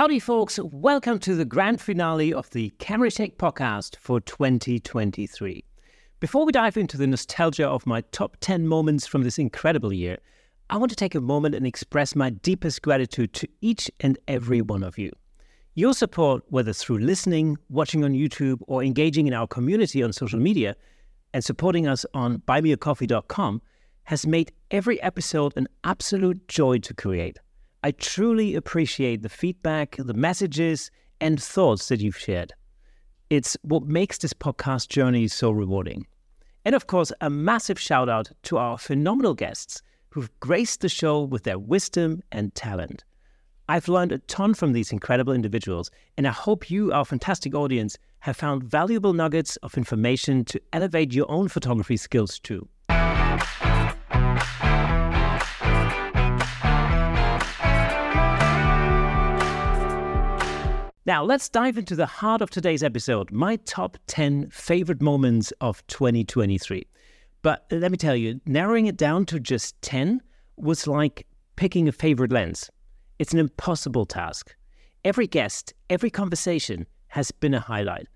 [0.00, 0.58] Howdy, folks.
[0.62, 5.62] Welcome to the grand finale of the Camera Shake podcast for 2023.
[6.20, 10.16] Before we dive into the nostalgia of my top 10 moments from this incredible year,
[10.70, 14.62] I want to take a moment and express my deepest gratitude to each and every
[14.62, 15.12] one of you.
[15.74, 20.40] Your support, whether through listening, watching on YouTube, or engaging in our community on social
[20.40, 20.76] media,
[21.34, 23.60] and supporting us on buymeacoffee.com,
[24.04, 27.38] has made every episode an absolute joy to create.
[27.82, 32.52] I truly appreciate the feedback, the messages, and thoughts that you've shared.
[33.30, 36.06] It's what makes this podcast journey so rewarding.
[36.66, 41.22] And of course, a massive shout out to our phenomenal guests who've graced the show
[41.22, 43.02] with their wisdom and talent.
[43.68, 47.96] I've learned a ton from these incredible individuals, and I hope you, our fantastic audience,
[48.18, 52.68] have found valuable nuggets of information to elevate your own photography skills too.
[61.06, 65.84] Now, let's dive into the heart of today's episode my top 10 favorite moments of
[65.86, 66.86] 2023.
[67.40, 70.20] But let me tell you, narrowing it down to just 10
[70.58, 71.26] was like
[71.56, 72.70] picking a favorite lens.
[73.18, 74.54] It's an impossible task.
[75.02, 78.06] Every guest, every conversation has been a highlight.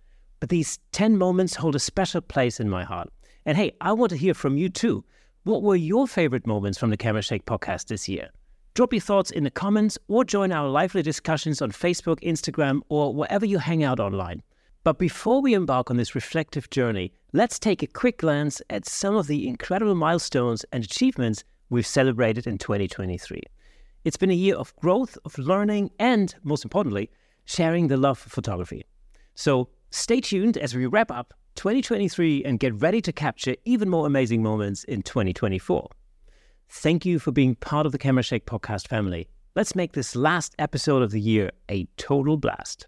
[0.40, 3.08] But these 10 moments hold a special place in my heart.
[3.46, 5.06] And hey, I want to hear from you too.
[5.44, 8.28] What were your favorite moments from the Camera Shake podcast this year?
[8.74, 13.14] Drop your thoughts in the comments or join our lively discussions on Facebook, Instagram, or
[13.14, 14.42] wherever you hang out online.
[14.82, 19.14] But before we embark on this reflective journey, let's take a quick glance at some
[19.14, 23.42] of the incredible milestones and achievements we've celebrated in 2023.
[24.02, 27.10] It's been a year of growth, of learning, and most importantly,
[27.44, 28.84] sharing the love for photography.
[29.36, 34.08] So stay tuned as we wrap up 2023 and get ready to capture even more
[34.08, 35.88] amazing moments in 2024.
[36.68, 39.28] Thank you for being part of the Camera Shake podcast family.
[39.54, 42.86] Let's make this last episode of the year a total blast.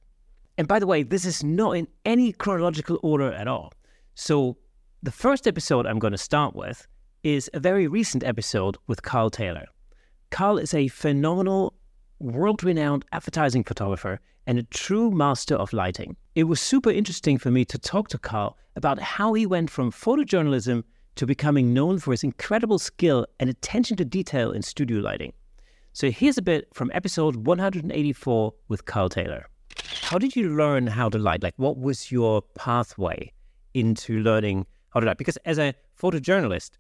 [0.58, 3.72] And by the way, this is not in any chronological order at all.
[4.14, 4.56] So,
[5.02, 6.87] the first episode I'm going to start with
[7.22, 9.66] is a very recent episode with Carl Taylor.
[10.31, 11.75] Carl is a phenomenal,
[12.19, 16.16] world renowned advertising photographer and a true master of lighting.
[16.34, 19.93] It was super interesting for me to talk to Carl about how he went from
[19.93, 20.82] photojournalism
[21.16, 25.32] to becoming known for his incredible skill and attention to detail in studio lighting.
[25.93, 29.49] So here's a bit from episode 184 with Carl Taylor.
[30.03, 31.43] How did you learn how to light?
[31.43, 33.32] Like, what was your pathway
[33.72, 35.16] into learning how to light?
[35.16, 36.72] Because as a photojournalist,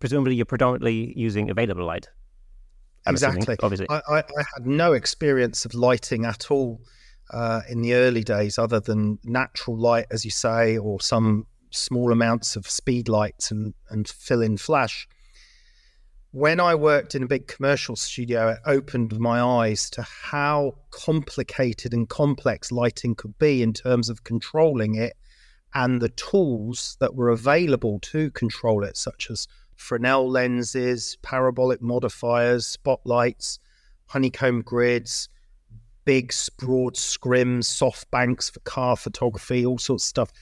[0.00, 2.08] presumably you're predominantly using available light.
[3.06, 3.40] I'm exactly.
[3.40, 6.80] Assuming, obviously, I, I, I, had no experience of lighting at all
[7.32, 12.12] uh, in the early days, other than natural light, as you say, or some small
[12.12, 15.08] amounts of speed lights and, and fill in flash.
[16.32, 21.92] When I worked in a big commercial studio, it opened my eyes to how complicated
[21.92, 25.16] and complex lighting could be in terms of controlling it
[25.74, 32.66] and the tools that were available to control it, such as Fresnel lenses, parabolic modifiers,
[32.66, 33.58] spotlights,
[34.06, 35.28] honeycomb grids,
[36.04, 40.32] big broad scrims, soft banks for car photography, all sorts of stuff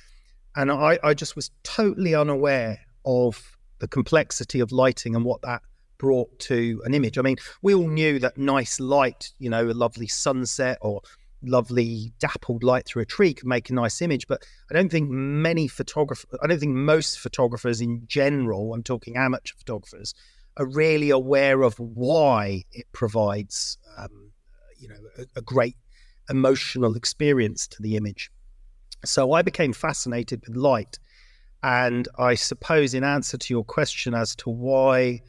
[0.56, 5.62] and I, I just was totally unaware of the complexity of lighting and what that
[5.98, 7.18] brought to an image.
[7.18, 11.02] I mean, we all knew that nice light, you know, a lovely sunset or
[11.42, 15.08] lovely dappled light through a tree could make a nice image, but I don't think
[15.10, 20.14] many photographers, I don't think most photographers in general, I'm talking amateur photographers,
[20.56, 24.32] are really aware of why it provides, um,
[24.78, 25.76] you know, a, a great
[26.28, 28.30] emotional experience to the image.
[29.04, 30.98] So I became fascinated with light.
[31.62, 35.22] And I suppose, in answer to your question as to why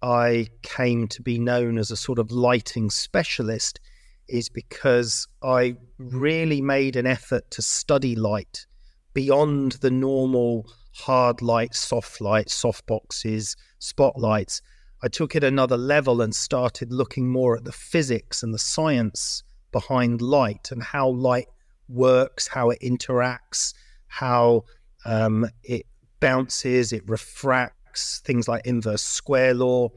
[0.00, 3.80] I came to be known as a sort of lighting specialist,
[4.28, 8.66] is because I really made an effort to study light
[9.14, 14.60] beyond the normal hard light, soft light, soft boxes, spotlights.
[15.02, 19.42] I took it another level and started looking more at the physics and the science
[19.72, 21.48] behind light and how light
[21.88, 23.74] works, how it interacts,
[24.06, 24.64] how
[25.04, 25.86] um, it
[26.20, 29.88] bounces, it refracts, things like inverse square law,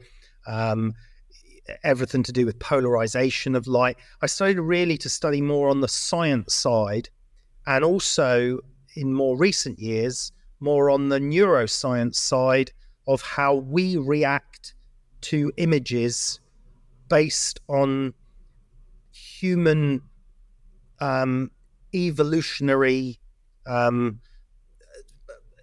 [0.46, 0.92] um,
[1.84, 3.96] everything to do with polarization of light.
[4.20, 7.08] I started really to study more on the science side
[7.66, 8.58] and also
[8.94, 12.72] in more recent years, more on the neuroscience side
[13.06, 14.74] of how we react
[15.22, 16.40] to images
[17.08, 18.14] based on
[19.10, 20.02] human
[21.00, 21.50] um,
[21.94, 23.18] evolutionary
[23.66, 24.20] um,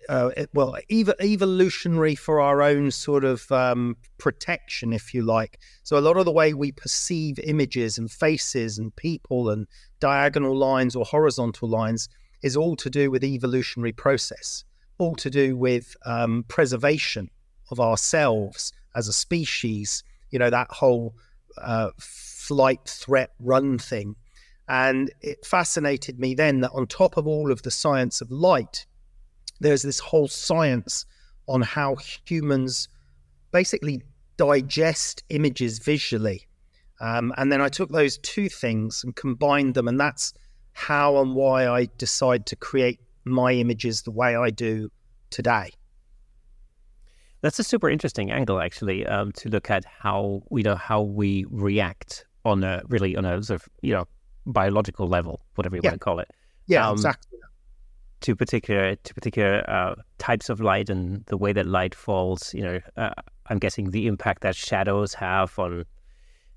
[0.09, 5.59] uh, well, ev- evolutionary for our own sort of um, protection, if you like.
[5.83, 9.67] So a lot of the way we perceive images and faces and people and
[9.99, 12.09] diagonal lines or horizontal lines
[12.41, 14.63] is all to do with evolutionary process,
[14.97, 17.29] all to do with um, preservation
[17.69, 20.03] of ourselves as a species.
[20.31, 21.13] You know that whole
[21.61, 24.15] uh, flight, threat, run thing.
[24.69, 28.85] And it fascinated me then that on top of all of the science of light,
[29.59, 31.05] there's this whole science
[31.47, 32.87] on how humans
[33.51, 34.03] basically
[34.37, 36.47] digest images visually.
[37.01, 40.33] Um, and then I took those two things and combined them, and that's
[40.73, 44.91] how and why I decide to create my images the way I do
[45.31, 45.71] today.
[47.41, 51.45] That's a super interesting angle, actually, um, to look at how you know how we
[51.49, 54.05] react on a really on a sort of you know
[54.49, 55.91] biological level, whatever you yeah.
[55.91, 56.29] want to call it.
[56.67, 57.39] Yeah, um, exactly
[58.21, 62.53] to particular to particular uh, types of light and the way that light falls.
[62.53, 63.11] You know, uh,
[63.47, 65.85] I'm guessing the impact that shadows have on.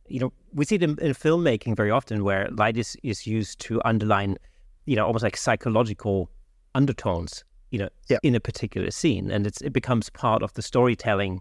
[0.08, 3.60] You know, we see it in, in, filmmaking very often where light is, is used
[3.60, 4.36] to underline,
[4.84, 6.28] you know, almost like psychological
[6.74, 7.44] undertones.
[7.70, 8.18] You know, yeah.
[8.22, 11.40] in a particular scene, and it's it becomes part of the storytelling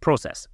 [0.00, 0.48] process.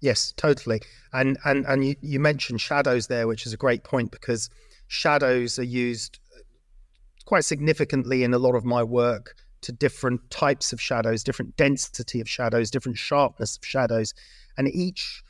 [0.00, 0.80] Yes, totally.
[1.12, 4.48] And and and you, you mentioned shadows there, which is a great point because
[4.88, 6.40] shadows are used uh,
[7.26, 12.20] quite significantly in a lot of my work to different types of shadows, different density
[12.20, 14.14] of shadows, different sharpness of shadows.
[14.56, 15.22] And each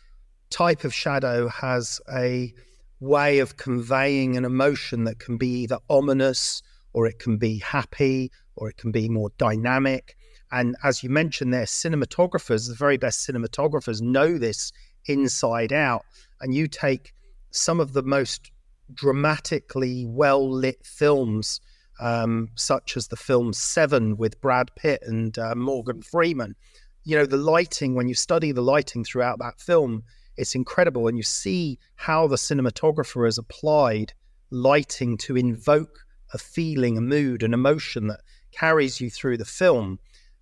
[0.50, 2.54] type of shadow has a
[3.00, 6.62] way of conveying an emotion that can be either ominous
[6.92, 10.16] or it can be happy or it can be more dynamic.
[10.52, 14.72] And as you mentioned there, cinematographers, the very best cinematographers, know this
[15.06, 16.04] inside out.
[16.40, 17.14] And you take
[17.50, 18.50] some of the most
[18.92, 21.60] dramatically well lit films
[22.00, 26.56] um, such as the film Seven with Brad Pitt and uh, Morgan Freeman.
[27.04, 30.02] You know, the lighting, when you study the lighting throughout that film,
[30.36, 31.06] it's incredible.
[31.08, 34.14] And you see how the cinematographer has applied
[34.50, 35.98] lighting to invoke
[36.32, 38.20] a feeling, a mood, an emotion that
[38.52, 39.98] carries you through the film.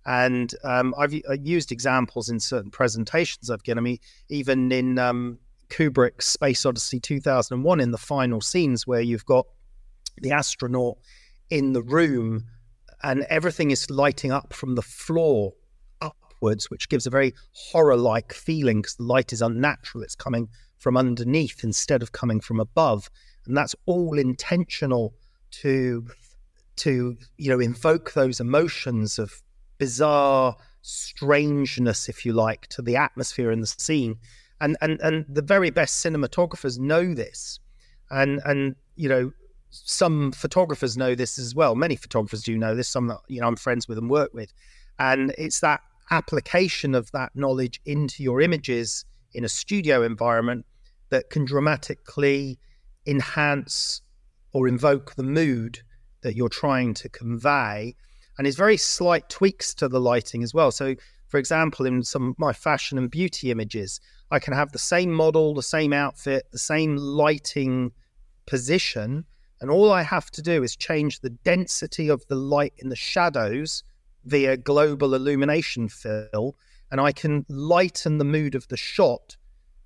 [0.09, 3.77] And um, I've, I've, used examples in certain presentations I've given.
[3.77, 5.37] I mean, even in um,
[5.69, 9.45] Kubrick's Space Odyssey 2001, in the final scenes where you've got
[10.17, 10.97] the astronaut
[11.51, 12.45] in the room
[13.03, 15.53] and everything is lighting up from the floor
[16.01, 20.03] upwards, which gives a very horror like feeling because the light is unnatural.
[20.03, 23.11] It's coming from underneath instead of coming from above.
[23.45, 25.13] And that's all intentional
[25.51, 26.07] to
[26.77, 29.43] to you know invoke those emotions of
[29.79, 34.17] bizarre strangeness if you like to the atmosphere and the scene
[34.61, 37.59] and and and the very best cinematographers know this
[38.11, 39.31] and and you know
[39.71, 41.75] some photographers know this as well.
[41.75, 42.87] Many photographers do know this.
[42.87, 44.51] Some that you know I'm friends with and work with,
[44.97, 45.81] and it's that
[46.11, 50.65] application of that knowledge into your images in a studio environment
[51.09, 52.59] that can dramatically
[53.05, 54.01] enhance
[54.53, 55.79] or invoke the mood
[56.21, 57.95] that you're trying to convey.
[58.39, 60.71] And it's very slight tweaks to the lighting as well.
[60.71, 60.95] So,
[61.27, 63.99] for example, in some of my fashion and beauty images,
[64.31, 67.91] I can have the same model, the same outfit, the same lighting
[68.47, 69.25] position,
[69.59, 72.95] and all I have to do is change the density of the light in the
[72.95, 73.83] shadows
[74.23, 76.55] via global illumination fill,
[76.91, 79.35] and I can lighten the mood of the shot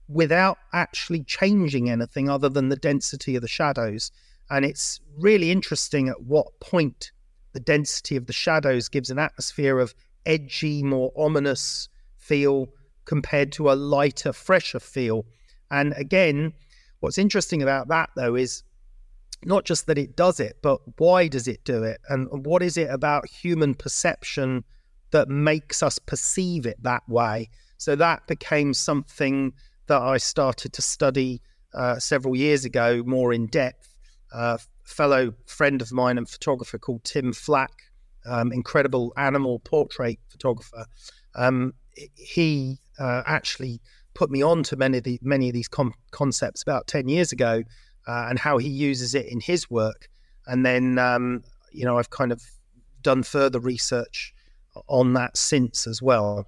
[0.07, 4.11] without actually changing anything other than the density of the shadows.
[4.51, 7.11] And it's really interesting at what point
[7.53, 9.93] the density of the shadows gives an atmosphere of
[10.25, 12.67] edgy, more ominous feel
[13.05, 15.25] compared to a lighter, fresher feel.
[15.71, 16.53] And again,
[16.99, 18.63] what's interesting about that though is
[19.45, 21.99] not just that it does it, but why does it do it?
[22.09, 24.63] And what is it about human perception
[25.11, 27.49] that makes us perceive it that way?
[27.77, 29.53] So that became something
[29.87, 31.41] that I started to study
[31.73, 33.93] uh, several years ago more in depth.
[34.33, 37.73] Uh, fellow friend of mine and photographer called Tim Flach,
[38.25, 40.85] um, incredible animal portrait photographer.
[41.35, 41.73] Um,
[42.15, 43.81] he uh, actually
[44.13, 47.31] put me on to many of the many of these com- concepts about ten years
[47.31, 47.63] ago,
[48.07, 50.09] uh, and how he uses it in his work.
[50.45, 52.41] And then, um, you know, I've kind of
[53.01, 54.33] done further research
[54.87, 56.47] on that since as well.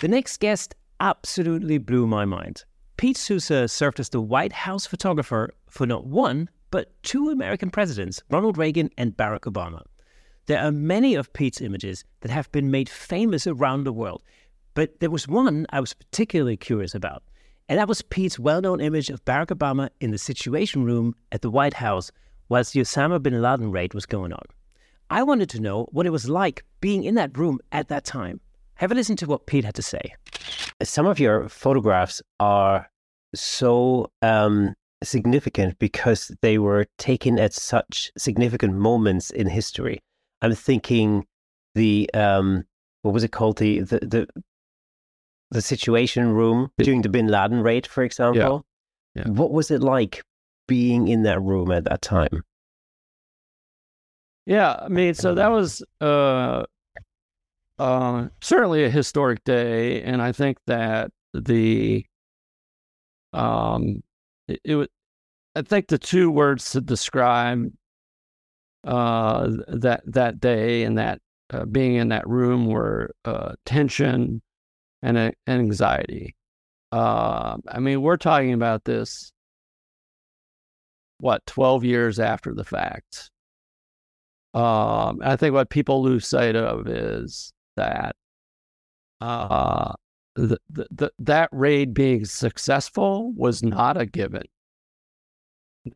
[0.00, 2.64] The next guest absolutely blew my mind.
[2.96, 8.20] Pete Souza served as the White House photographer for not one, but two American presidents,
[8.30, 9.82] Ronald Reagan and Barack Obama.
[10.46, 14.24] There are many of Pete's images that have been made famous around the world,
[14.74, 17.22] but there was one I was particularly curious about.
[17.68, 21.42] And that was Pete's well known image of Barack Obama in the Situation Room at
[21.42, 22.10] the White House
[22.48, 24.42] whilst the Osama bin Laden raid was going on.
[25.10, 28.40] I wanted to know what it was like being in that room at that time.
[28.74, 30.12] Have a listen to what Pete had to say.
[30.82, 32.90] Some of your photographs are
[33.32, 40.02] so um, significant because they were taken at such significant moments in history.
[40.42, 41.26] I'm thinking
[41.74, 42.64] the um,
[43.02, 44.26] what was it called the the the,
[45.50, 48.64] the situation room during the Bin Laden raid, for example.
[49.14, 49.22] Yeah.
[49.22, 49.30] Yeah.
[49.30, 50.22] What was it like
[50.66, 52.42] being in that room at that time?
[54.46, 56.64] Yeah, I mean, so that was uh,
[57.78, 62.04] uh, certainly a historic day, and I think that the
[63.32, 64.02] um,
[64.48, 64.88] it, it was.
[65.56, 67.70] I think the two words to describe
[68.84, 71.20] uh, that that day and that
[71.50, 74.42] uh, being in that room were uh, tension
[75.02, 76.34] and, uh, anxiety.
[76.90, 79.32] Uh, I mean, we're talking about this
[81.18, 83.30] what 12 years after the fact.
[84.52, 88.14] Um, I think what people lose sight of is that
[89.20, 89.94] uh,
[90.34, 94.44] the, the, that raid being successful was not a given.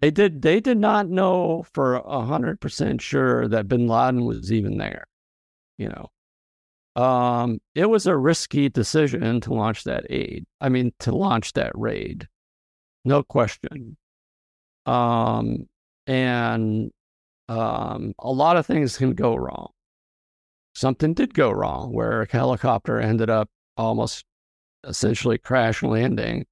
[0.01, 4.77] They did they did not know for hundred percent sure that Bin Laden was even
[4.77, 5.07] there.
[5.79, 10.45] You know, um, it was a risky decision to launch that aid.
[10.61, 12.29] I mean, to launch that raid,
[13.05, 13.97] no question.
[14.85, 15.69] Um,
[16.07, 16.91] and
[17.49, 19.71] um, a lot of things can go wrong.
[20.75, 24.25] Something did go wrong where a helicopter ended up almost
[24.85, 26.47] essentially crash landing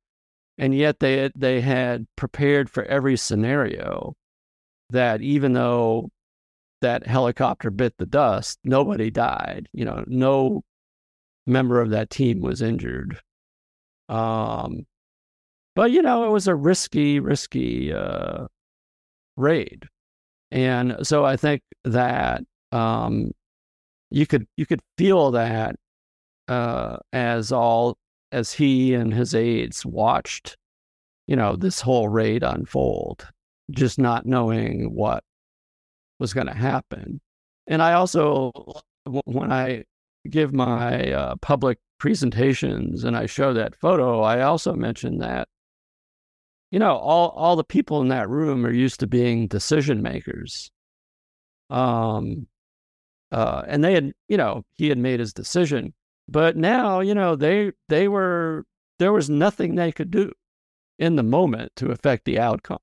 [0.58, 4.14] and yet they they had prepared for every scenario
[4.90, 6.08] that even though
[6.80, 10.62] that helicopter bit the dust nobody died you know no
[11.46, 13.20] member of that team was injured.
[14.08, 14.86] Um
[15.74, 18.46] but you know it was a risky risky uh
[19.36, 19.86] raid.
[20.50, 22.42] And so i think that
[22.72, 23.32] um
[24.10, 25.76] you could you could feel that
[26.48, 27.96] uh as all
[28.32, 30.56] as he and his aides watched,
[31.26, 33.26] you know, this whole raid unfold,
[33.70, 35.22] just not knowing what
[36.18, 37.20] was going to happen.
[37.66, 38.52] And I also,
[39.24, 39.84] when I
[40.28, 45.48] give my uh, public presentations and I show that photo, I also mention that,
[46.70, 50.70] you know, all, all the people in that room are used to being decision makers.
[51.70, 52.46] Um,
[53.32, 55.92] uh, and they had, you know, he had made his decision.
[56.28, 58.64] But now, you know, they they were
[58.98, 60.32] there was nothing they could do
[60.98, 62.78] in the moment to affect the outcome.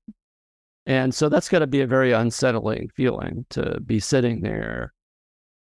[0.86, 4.92] And so that's got to be a very unsettling feeling to be sitting there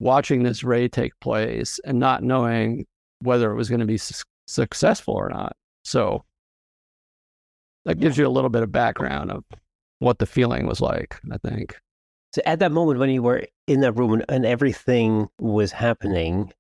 [0.01, 2.87] watching this raid take place and not knowing
[3.21, 5.55] whether it was going to be su- successful or not.
[5.85, 6.25] So
[7.85, 9.45] that gives you a little bit of background of
[9.99, 11.77] what the feeling was like, I think.
[12.35, 16.53] So at that moment when you were in that room and everything was happening,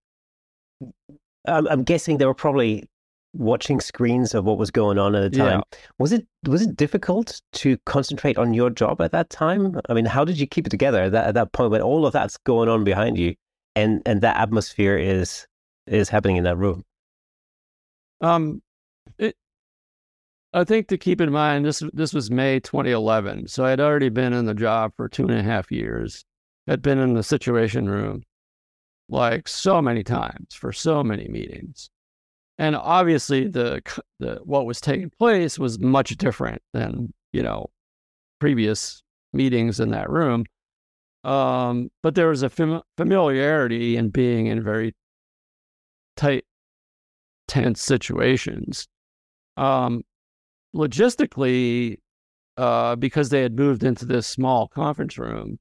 [1.47, 2.89] I'm, I'm guessing they were probably
[3.35, 5.62] watching screens of what was going on at the time.
[5.73, 5.79] Yeah.
[5.99, 9.81] Was it was it difficult to concentrate on your job at that time?
[9.89, 12.07] I mean, how did you keep it together at that, at that point when all
[12.07, 13.35] of that's going on behind you,
[13.75, 15.47] and and that atmosphere is
[15.87, 16.85] is happening in that room?
[18.21, 18.62] Um,
[19.19, 19.37] it.
[20.53, 24.33] I think to keep in mind this this was May 2011, so I'd already been
[24.33, 26.25] in the job for two and a half years.
[26.69, 28.23] I'd been in the Situation Room
[29.12, 31.90] like so many times for so many meetings.
[32.59, 33.83] And obviously the
[34.19, 37.71] the what was taking place was much different than, you know,
[38.40, 39.02] previous
[39.33, 40.45] meetings in that room.
[41.25, 44.95] Um, but there was a fam- familiarity in being in very
[46.16, 46.45] tight,
[47.49, 48.88] tense situations.
[49.57, 50.02] Um,
[50.75, 51.99] logistically,
[52.57, 55.59] uh, because they had moved into this small conference room,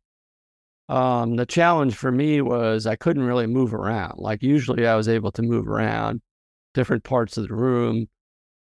[0.92, 4.16] um, the challenge for me was I couldn't really move around.
[4.18, 6.22] Like usually I was able to move around
[6.74, 8.08] different parts of the room,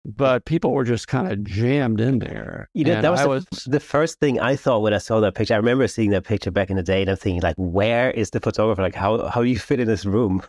[0.04, 2.68] but people were just kind of jammed in there.
[2.74, 5.36] You know, that was, the, was, the, first thing I thought when I saw that
[5.36, 5.54] picture.
[5.54, 8.30] I remember seeing that picture back in the day and I'm thinking like, where is
[8.30, 8.82] the photographer?
[8.82, 10.42] Like how, how do you fit in this room?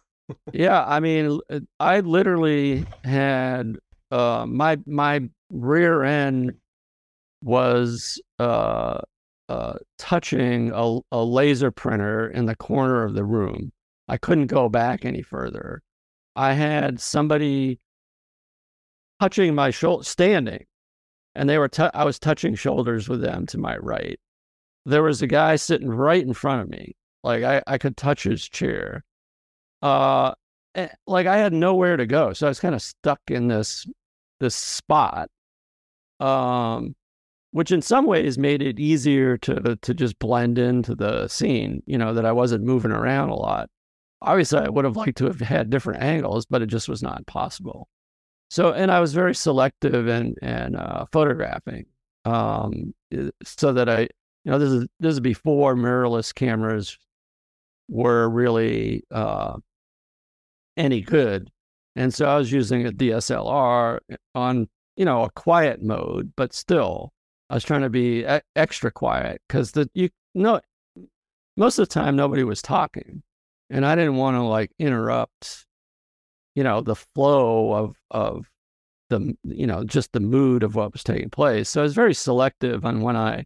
[0.53, 0.83] yeah.
[0.83, 3.77] I mean, uh, I literally had,
[4.09, 6.53] uh, my, my rear end
[7.43, 9.01] was, uh,
[9.49, 13.71] uh, touching a, a laser printer in the corner of the room.
[14.07, 15.81] I couldn't go back any further.
[16.35, 17.79] I had somebody
[19.19, 20.65] touching my shoulder, standing,
[21.35, 21.67] and they were.
[21.67, 24.19] T- I was touching shoulders with them to my right.
[24.85, 28.23] There was a guy sitting right in front of me, like I, I could touch
[28.23, 29.03] his chair.
[29.81, 30.33] Uh,
[30.75, 33.87] eh, like I had nowhere to go, so I was kind of stuck in this
[34.39, 35.29] this spot.
[36.19, 36.95] Um,
[37.51, 41.81] which in some ways made it easier to to just blend into the scene.
[41.85, 43.69] You know that I wasn't moving around a lot.
[44.21, 47.25] Obviously, I would have liked to have had different angles, but it just was not
[47.27, 47.87] possible.
[48.49, 51.85] So, and I was very selective and and uh, photographing,
[52.25, 52.93] um,
[53.43, 56.97] so that I, you know, this is this is before mirrorless cameras
[57.89, 59.57] were really uh,
[60.77, 61.49] any good,
[61.95, 63.99] and so I was using a DSLR
[64.35, 67.11] on you know a quiet mode, but still
[67.49, 68.25] I was trying to be
[68.55, 70.59] extra quiet because the you know
[71.55, 73.23] most of the time nobody was talking,
[73.69, 75.65] and I didn't want to like interrupt,
[76.55, 78.49] you know, the flow of of
[79.09, 81.69] the you know just the mood of what was taking place.
[81.69, 83.45] So I was very selective on when I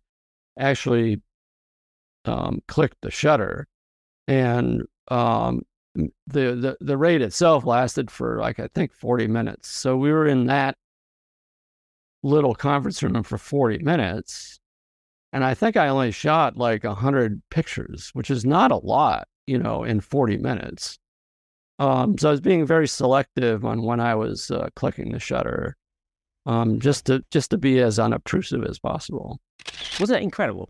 [0.60, 1.22] actually
[2.26, 3.68] um, clicked the shutter,
[4.28, 5.62] and um,
[5.96, 9.70] the, the the raid itself lasted for like I think forty minutes.
[9.70, 10.76] So we were in that
[12.24, 14.60] little conference room for 40 minutes.
[15.34, 19.58] And I think I only shot like 100 pictures, which is not a lot, you
[19.58, 21.00] know, in 40 minutes.
[21.80, 25.76] Um, so I was being very selective on when I was uh, clicking the shutter,
[26.46, 29.40] um, just to just to be as unobtrusive as possible.
[30.00, 30.70] Wasn't that incredible?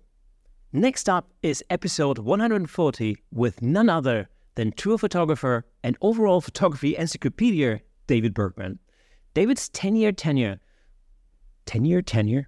[0.72, 7.82] Next up is episode 140 with none other than tour photographer and overall photography encyclopedia
[8.08, 8.80] David Bergman.
[9.34, 9.68] David's
[11.66, 12.48] 10 year tenure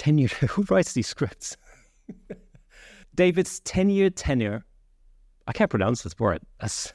[0.00, 0.52] tenure, tenure, tenure.
[0.54, 1.56] Who writes these scripts?
[3.14, 4.64] David's 10 year tenure.
[5.46, 6.40] I can't pronounce this word.
[6.58, 6.94] That's...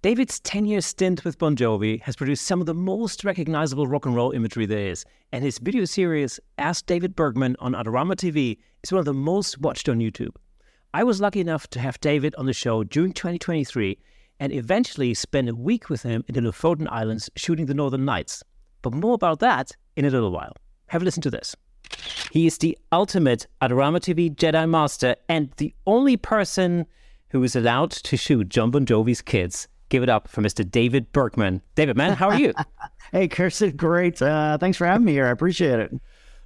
[0.00, 4.06] David's 10 year stint with Bon Jovi has produced some of the most recognizable rock
[4.06, 8.58] and roll imagery there is, and his video series, Ask David Bergman on Adorama TV,
[8.82, 10.36] is one of the most watched on YouTube.
[10.94, 13.98] I was lucky enough to have David on the show during 2023
[14.40, 18.42] and eventually spend a week with him in the Lofoten Islands shooting the Northern Lights.
[18.80, 20.54] But more about that in a little while.
[20.88, 21.54] Have a listen to this.
[22.32, 26.86] He is the ultimate Adorama TV Jedi Master and the only person
[27.30, 29.68] who is allowed to shoot Jon Bon Jovi's kids.
[29.88, 30.68] Give it up for Mr.
[30.68, 31.62] David Bergman.
[31.74, 32.52] David, man, how are you?
[33.12, 34.20] hey, Kerstin, great.
[34.20, 35.26] Uh, thanks for having me here.
[35.26, 35.94] I appreciate it.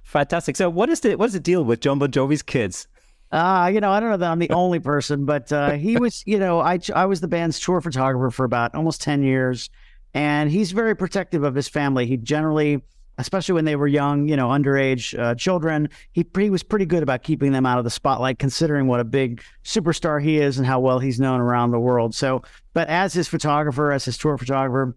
[0.03, 0.55] Fantastic.
[0.55, 2.87] So, what is the what is the deal with Jon Bon Jovi's kids?
[3.31, 6.23] Uh, you know, I don't know that I'm the only person, but uh, he was,
[6.25, 9.69] you know, I I was the band's tour photographer for about almost ten years,
[10.13, 12.05] and he's very protective of his family.
[12.05, 12.81] He generally
[13.17, 15.89] especially when they were young, you know, underage uh, children.
[16.13, 19.03] He, he was pretty good about keeping them out of the spotlight, considering what a
[19.03, 22.15] big superstar he is and how well he's known around the world.
[22.15, 22.41] So,
[22.73, 24.95] but as his photographer, as his tour photographer,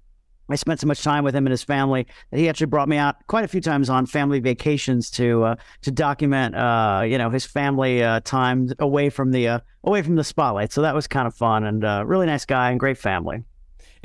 [0.49, 2.97] I spent so much time with him and his family that he actually brought me
[2.97, 7.31] out quite a few times on family vacations to uh, to document, uh, you know,
[7.31, 10.73] his family uh, time away from the uh, away from the spotlight.
[10.73, 13.43] So that was kind of fun and uh, really nice guy and great family.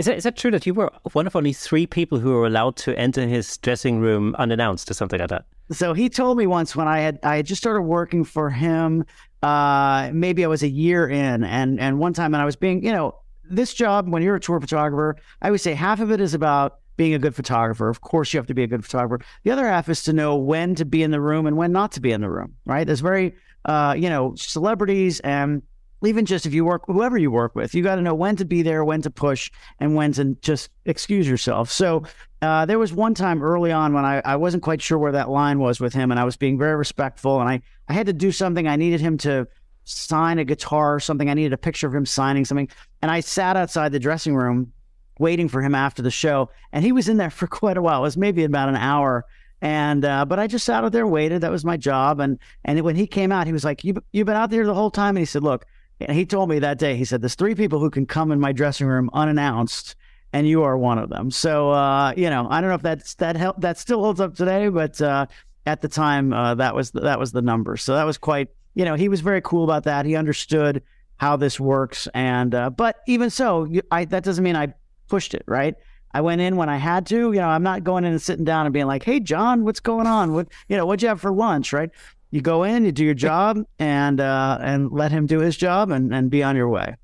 [0.01, 2.47] Is that, is that true that you were one of only three people who were
[2.47, 5.45] allowed to enter his dressing room unannounced or something like that?
[5.71, 9.05] So he told me once when I had I had just started working for him,
[9.43, 12.83] uh, maybe I was a year in, and and one time and I was being,
[12.83, 16.19] you know, this job when you're a tour photographer, I would say half of it
[16.19, 17.87] is about being a good photographer.
[17.87, 19.23] Of course, you have to be a good photographer.
[19.43, 21.91] The other half is to know when to be in the room and when not
[21.91, 22.55] to be in the room.
[22.65, 22.87] Right?
[22.87, 23.35] There's very,
[23.65, 25.61] uh, you know, celebrities and
[26.03, 28.45] even just if you work whoever you work with you got to know when to
[28.45, 32.03] be there when to push and when to just excuse yourself so
[32.41, 35.29] uh, there was one time early on when I, I wasn't quite sure where that
[35.29, 38.13] line was with him and i was being very respectful and I, I had to
[38.13, 39.47] do something i needed him to
[39.83, 42.69] sign a guitar or something i needed a picture of him signing something
[43.01, 44.71] and i sat outside the dressing room
[45.19, 47.99] waiting for him after the show and he was in there for quite a while
[47.99, 49.25] it was maybe about an hour
[49.63, 51.41] and uh, but I just sat out there waited.
[51.41, 52.19] That was my job.
[52.19, 54.73] And and when he came out, he was like, "You you've been out there the
[54.73, 55.67] whole time." And he said, "Look,
[56.07, 58.39] and he told me that day, he said, There's three people who can come in
[58.39, 59.95] my dressing room unannounced,
[60.33, 61.31] and you are one of them.
[61.31, 64.35] So, uh, you know, I don't know if that's that help that still holds up
[64.35, 65.25] today, but uh,
[65.65, 67.77] at the time, uh, that was the, that was the number.
[67.77, 70.05] So that was quite, you know, he was very cool about that.
[70.05, 70.83] He understood
[71.17, 74.73] how this works, and uh, but even so, I, that doesn't mean I
[75.07, 75.75] pushed it, right?
[76.13, 77.31] I went in when I had to.
[77.31, 79.79] You know, I'm not going in and sitting down and being like, "Hey, Jon, what's
[79.79, 80.33] going on?
[80.33, 81.91] What you know, what'd you have for lunch?" Right?
[82.31, 85.91] You go in, you do your job, and uh, and let him do his job,
[85.91, 86.95] and, and be on your way.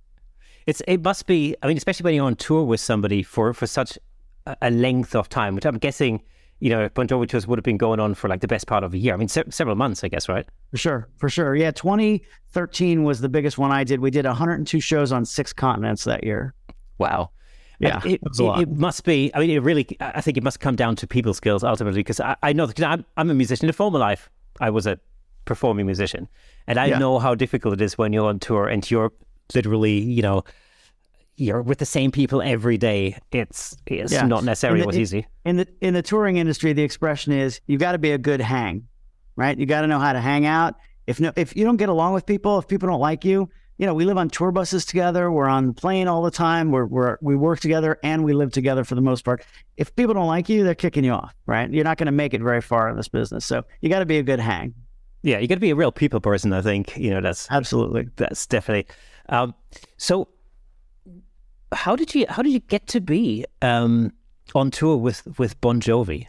[0.66, 1.56] It's it must be.
[1.62, 3.98] I mean, especially when you're on tour with somebody for for such
[4.62, 6.22] a length of time, which I'm guessing,
[6.60, 8.84] you know, Bon Jovi tours would have been going on for like the best part
[8.84, 9.14] of a year.
[9.14, 10.46] I mean, se- several months, I guess, right?
[10.72, 11.56] For sure, for sure.
[11.56, 14.00] Yeah, 2013 was the biggest one I did.
[14.00, 16.54] We did 102 shows on six continents that year.
[16.98, 17.32] Wow.
[17.80, 19.30] Yeah, it, it, it, must be.
[19.36, 19.86] I mean, it really.
[20.00, 22.84] I think it must come down to people skills ultimately, because I, I know because
[22.84, 24.32] I'm, I'm a musician in a former life.
[24.60, 25.00] I was a
[25.48, 26.28] performing musician.
[26.68, 27.00] And I yeah.
[27.00, 29.12] know how difficult it is when you're on tour and you're
[29.56, 30.44] literally, you know,
[31.38, 33.18] you're with the same people every day.
[33.32, 34.28] It's it's yeah.
[34.28, 35.26] not necessarily what's easy.
[35.46, 38.42] In the in the touring industry, the expression is you got to be a good
[38.42, 38.88] hang.
[39.38, 39.58] right?
[39.58, 40.76] You got to know how to hang out.
[41.06, 43.86] If no, if you don't get along with people, if people don't like you, you
[43.86, 45.32] know, we live on tour buses together.
[45.32, 46.72] We're on the plane all the time.
[46.72, 49.46] We're, we're we work together and we live together for the most part.
[49.78, 51.72] If people don't like you, they're kicking you off, right?
[51.72, 53.46] You're not going to make it very far in this business.
[53.46, 54.74] So you got to be a good hang.
[55.28, 56.54] Yeah, you got to be a real people person.
[56.54, 58.88] I think you know that's absolutely that's definitely.
[59.28, 59.54] Um,
[59.98, 60.30] so,
[61.74, 64.14] how did you how did you get to be um,
[64.56, 66.28] on tour with with Bon Jovi?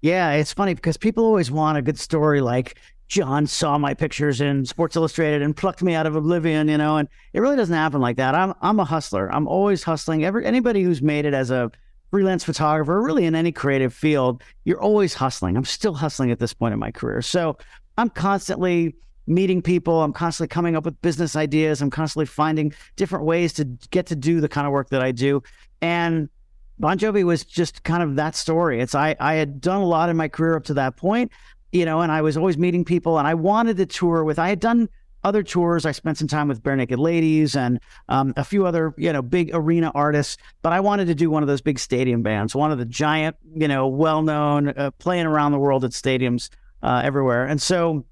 [0.00, 4.40] Yeah, it's funny because people always want a good story like Jon saw my pictures
[4.40, 7.76] in Sports Illustrated and plucked me out of oblivion, you know, and it really doesn't
[7.76, 8.34] happen like that.
[8.34, 9.30] I'm I'm a hustler.
[9.34, 10.24] I'm always hustling.
[10.24, 11.70] Every anybody who's made it as a
[12.10, 15.58] freelance photographer, really in any creative field, you're always hustling.
[15.58, 17.20] I'm still hustling at this point in my career.
[17.20, 17.58] So
[18.00, 18.94] I'm constantly
[19.26, 20.02] meeting people.
[20.02, 21.82] I'm constantly coming up with business ideas.
[21.82, 25.12] I'm constantly finding different ways to get to do the kind of work that I
[25.12, 25.42] do.
[25.82, 26.30] And
[26.78, 28.80] Bon Jovi was just kind of that story.
[28.80, 31.30] It's I I had done a lot in my career up to that point,
[31.72, 34.38] you know, and I was always meeting people, and I wanted to tour with.
[34.38, 34.88] I had done
[35.22, 35.84] other tours.
[35.84, 39.50] I spent some time with Barenaked Ladies and um, a few other, you know, big
[39.52, 40.38] arena artists.
[40.62, 43.36] But I wanted to do one of those big stadium bands, one of the giant,
[43.54, 46.48] you know, well-known, uh, playing around the world at stadiums
[46.82, 47.46] uh, everywhere.
[47.46, 48.04] And so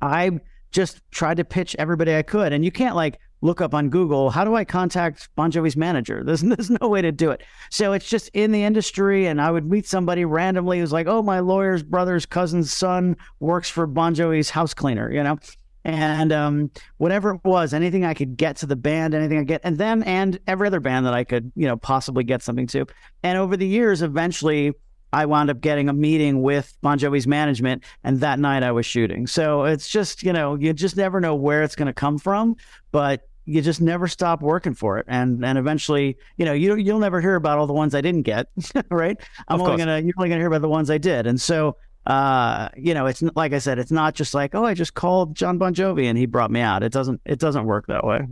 [0.00, 2.52] I just tried to pitch everybody I could.
[2.52, 6.22] And you can't like look up on Google, how do I contact Bon Jovi's manager?
[6.24, 7.42] There's, there's no way to do it.
[7.70, 9.26] So it's just in the industry.
[9.26, 13.68] And I would meet somebody randomly who's like, oh, my lawyer's brother's cousin's son works
[13.68, 15.38] for Bon Jovi's house cleaner, you know?
[15.84, 19.62] And um, whatever it was, anything I could get to the band, anything I get,
[19.64, 22.86] and them and every other band that I could, you know, possibly get something to.
[23.24, 24.74] And over the years, eventually,
[25.12, 28.86] I wound up getting a meeting with Bon Jovi's management, and that night I was
[28.86, 29.26] shooting.
[29.26, 32.56] So it's just, you know, you just never know where it's going to come from,
[32.92, 37.00] but you just never stop working for it, and and eventually, you know, you you'll
[37.00, 38.48] never hear about all the ones I didn't get,
[38.90, 39.20] right?
[39.48, 41.76] I'm only gonna you're only gonna hear about the ones I did, and so.
[42.04, 45.36] Uh, you know, it's like I said, it's not just like, oh, I just called
[45.36, 46.82] Jon Bon Jovi and he brought me out.
[46.82, 48.26] It doesn't, it doesn't work that way.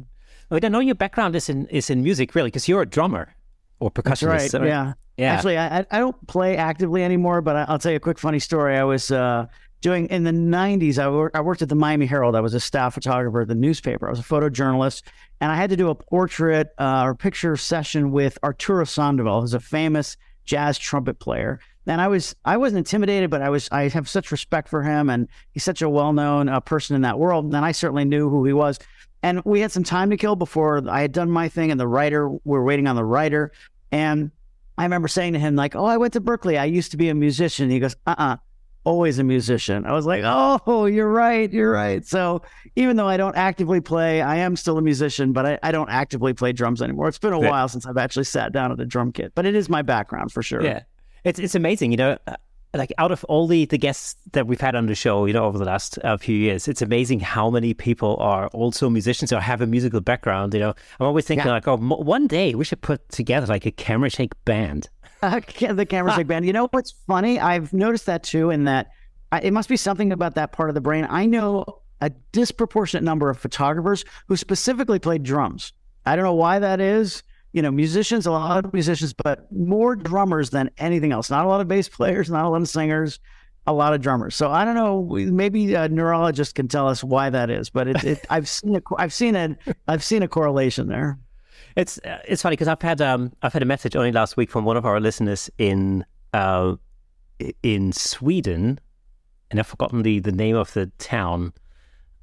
[0.50, 3.32] I know your background is in is in music, really, because you're a drummer
[3.80, 4.58] or percussionist.
[4.58, 4.66] Right.
[4.66, 4.92] Yeah.
[5.16, 5.34] Yeah.
[5.34, 8.38] Actually, I, I don't play actively anymore, but I, will tell you a quick funny
[8.38, 8.78] story.
[8.78, 9.46] I was uh,
[9.82, 12.34] doing in the 90s, I, wor- I worked at the Miami Herald.
[12.34, 14.06] I was a staff photographer at the newspaper.
[14.06, 15.02] I was a photojournalist,
[15.40, 19.52] and I had to do a portrait uh, or picture session with Arturo Sandoval, who's
[19.52, 21.60] a famous jazz trumpet player.
[21.86, 25.10] And I was I wasn't intimidated, but I was I have such respect for him,
[25.10, 27.46] and he's such a well known uh, person in that world.
[27.46, 28.78] And I certainly knew who he was.
[29.22, 31.88] And we had some time to kill before I had done my thing, and the
[31.88, 33.52] writer we we're waiting on the writer,
[33.92, 34.30] and
[34.78, 36.58] I remember saying to him, like, oh, I went to Berklee.
[36.58, 37.68] I used to be a musician.
[37.68, 38.36] He goes, uh uh-uh, uh
[38.84, 39.84] always a musician.
[39.84, 41.52] I was like, oh, you're right.
[41.52, 42.04] You're right.
[42.06, 42.42] So
[42.76, 45.90] even though I don't actively play, I am still a musician, but I, I don't
[45.90, 47.08] actively play drums anymore.
[47.08, 47.50] It's been a yeah.
[47.50, 50.32] while since I've actually sat down at a drum kit, but it is my background
[50.32, 50.62] for sure.
[50.62, 50.82] Yeah.
[51.24, 51.90] It's, it's amazing.
[51.90, 52.18] You know,
[52.74, 55.44] like out of all the, the guests that we've had on the show, you know,
[55.44, 59.40] over the last uh, few years, it's amazing how many people are also musicians or
[59.40, 60.54] have a musical background.
[60.54, 61.52] You know, I'm always thinking yeah.
[61.52, 64.88] like, oh, m- one day we should put together like a camera shake band.
[65.22, 65.38] Uh,
[65.72, 66.46] the camera shake band.
[66.46, 67.38] You know what's funny?
[67.38, 68.90] I've noticed that too, in that
[69.32, 71.06] I, it must be something about that part of the brain.
[71.10, 75.74] I know a disproportionate number of photographers who specifically played drums.
[76.06, 79.96] I don't know why that is you know, musicians, a lot of musicians, but more
[79.96, 81.30] drummers than anything else.
[81.30, 83.18] Not a lot of bass players, not a lot of singers,
[83.66, 84.34] a lot of drummers.
[84.34, 85.02] So I don't know.
[85.02, 88.82] Maybe a neurologist can tell us why that is, but it, it, I've seen a,
[88.98, 89.56] I've seen a,
[89.88, 91.18] I've seen a correlation there.
[91.76, 94.50] It's uh, it's funny because I've had um I've had a message only last week
[94.50, 96.76] from one of our listeners in uh
[97.62, 98.80] in Sweden,
[99.50, 101.52] and I've forgotten the the name of the town,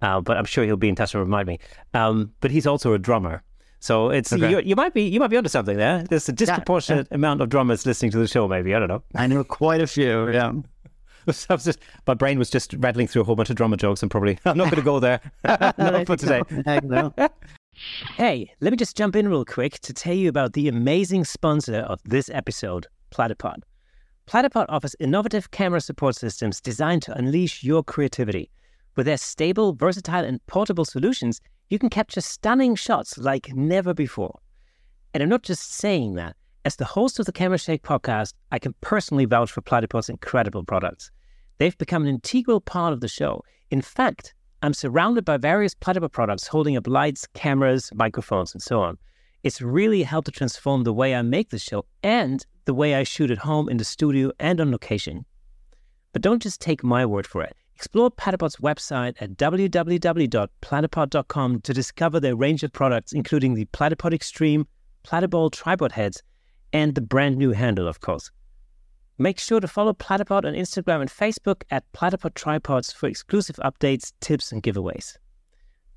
[0.01, 1.59] uh, but I'm sure he'll be in touch and remind me.
[1.93, 3.43] Um, but he's also a drummer.
[3.87, 4.51] So it's okay.
[4.51, 6.03] you, you, might be you might be onto something there.
[6.03, 7.15] There's a disproportionate yeah.
[7.15, 8.45] amount of drummers listening to the show.
[8.45, 9.01] Maybe I don't know.
[9.15, 10.29] I know quite a few.
[10.29, 10.51] Yeah.
[11.25, 14.39] just, my brain was just rattling through a whole bunch of drummer jokes, and probably
[14.45, 15.21] I'm not going to go there.
[15.45, 16.41] not for today.
[16.83, 17.13] No.
[18.17, 21.77] hey, let me just jump in real quick to tell you about the amazing sponsor
[21.77, 23.61] of this episode, Platypod.
[24.27, 28.51] Platypod offers innovative camera support systems designed to unleash your creativity.
[28.97, 34.39] With their stable, versatile, and portable solutions, you can capture stunning shots like never before.
[35.13, 36.35] And I'm not just saying that.
[36.65, 40.63] As the host of the Camera Shake podcast, I can personally vouch for Platypod's incredible
[40.63, 41.11] products.
[41.57, 43.43] They've become an integral part of the show.
[43.71, 48.81] In fact, I'm surrounded by various Platypod products holding up lights, cameras, microphones, and so
[48.81, 48.97] on.
[49.43, 53.03] It's really helped to transform the way I make the show and the way I
[53.03, 55.25] shoot at home, in the studio, and on location.
[56.11, 57.55] But don't just take my word for it.
[57.77, 64.65] Explore Platypod's website at www.platypod.com to discover their range of products, including the Platypod Extreme,
[65.03, 66.23] Platyball tripod heads,
[66.73, 68.31] and the brand new handle, of course.
[69.19, 74.11] Make sure to follow Platypod on Instagram and Facebook at Platypod Tripods for exclusive updates,
[74.21, 75.15] tips, and giveaways.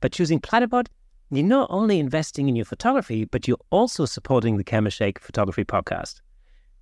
[0.02, 0.88] By choosing Platypod,
[1.30, 5.64] you're not only investing in your photography, but you're also supporting the Camera Shake Photography
[5.64, 6.20] Podcast.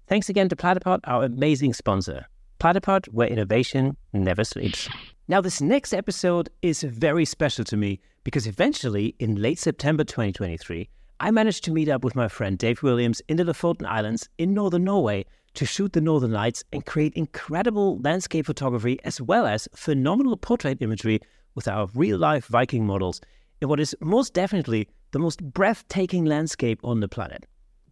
[0.08, 2.26] Thanks again to Platypod, our amazing sponsor.
[2.58, 4.88] Platypod, where innovation never sleeps.
[5.28, 10.88] Now, this next episode is very special to me because eventually, in late September 2023,
[11.20, 14.54] I managed to meet up with my friend Dave Williams in the Lofoten Islands in
[14.54, 19.68] northern Norway to shoot the northern lights and create incredible landscape photography as well as
[19.74, 21.20] phenomenal portrait imagery
[21.54, 23.20] with our real life Viking models
[23.60, 27.46] in what is most definitely the most breathtaking landscape on the planet.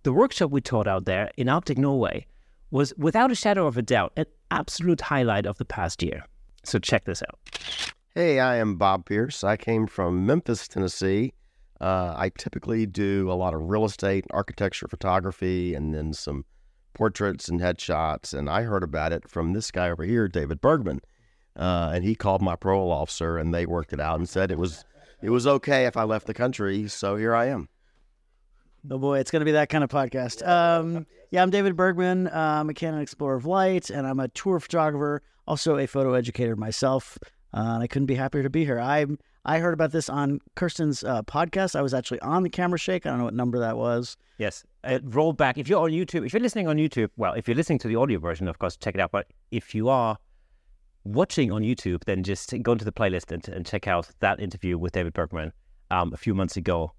[0.04, 2.26] The workshop we taught out there in Arctic Norway
[2.70, 6.24] was without a shadow of a doubt an absolute highlight of the past year.
[6.64, 7.38] So check this out.
[8.14, 9.44] Hey, I am Bob Pierce.
[9.44, 11.34] I came from Memphis, Tennessee.
[11.80, 16.44] Uh, I typically do a lot of real estate, architecture, photography, and then some
[16.94, 18.32] portraits and headshots.
[18.32, 21.00] And I heard about it from this guy over here, David Bergman.
[21.54, 24.58] Uh, and he called my parole officer, and they worked it out and said it
[24.58, 24.84] was
[25.22, 26.88] it was okay if I left the country.
[26.88, 27.68] So here I am.
[28.88, 30.46] Oh boy, it's going to be that kind of podcast.
[30.46, 32.28] Um, yeah, I'm David Bergman.
[32.28, 36.12] Uh, I'm a Canon Explorer of Light, and I'm a tour photographer, also a photo
[36.12, 37.18] educator myself.
[37.52, 38.78] Uh, and I couldn't be happier to be here.
[38.78, 39.06] I
[39.44, 41.74] I heard about this on Kerstin's uh, podcast.
[41.74, 43.06] I was actually on the camera shake.
[43.06, 44.16] I don't know what number that was.
[44.38, 45.58] Yes, it rolled back.
[45.58, 47.96] If you're on YouTube, if you're listening on YouTube, well, if you're listening to the
[47.96, 49.10] audio version, of course, check it out.
[49.10, 50.16] But if you are
[51.02, 54.78] watching on YouTube, then just go into the playlist and, and check out that interview
[54.78, 55.52] with David Bergman
[55.90, 56.92] um, a few months ago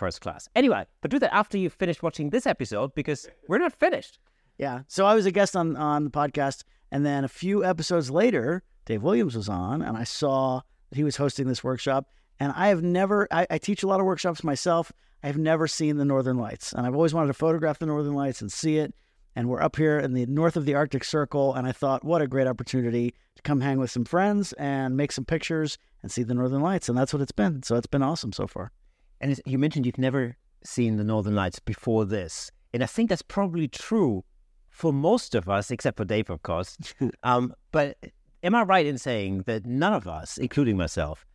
[0.00, 0.48] first class.
[0.56, 4.18] Anyway, but do that after you've finished watching this episode because we're not finished.
[4.58, 4.80] Yeah.
[4.88, 8.64] So I was a guest on on the podcast, and then a few episodes later,
[8.86, 12.06] Dave Williams was on, and I saw that he was hosting this workshop.
[12.40, 14.90] And I have never, I, I teach a lot of workshops myself.
[15.22, 18.14] I have never seen the Northern Lights, and I've always wanted to photograph the Northern
[18.14, 18.94] Lights and see it.
[19.36, 22.22] And we're up here in the north of the Arctic Circle, and I thought, what
[22.22, 26.22] a great opportunity to come hang with some friends and make some pictures and see
[26.22, 26.88] the Northern Lights.
[26.88, 27.62] And that's what it's been.
[27.62, 28.72] So it's been awesome so far.
[29.20, 32.50] And you mentioned you've never seen the Northern Lights before this.
[32.72, 34.24] And I think that's probably true
[34.68, 36.78] for most of us, except for Dave, of course.
[37.22, 37.98] um, but
[38.42, 41.26] am I right in saying that none of us, including myself,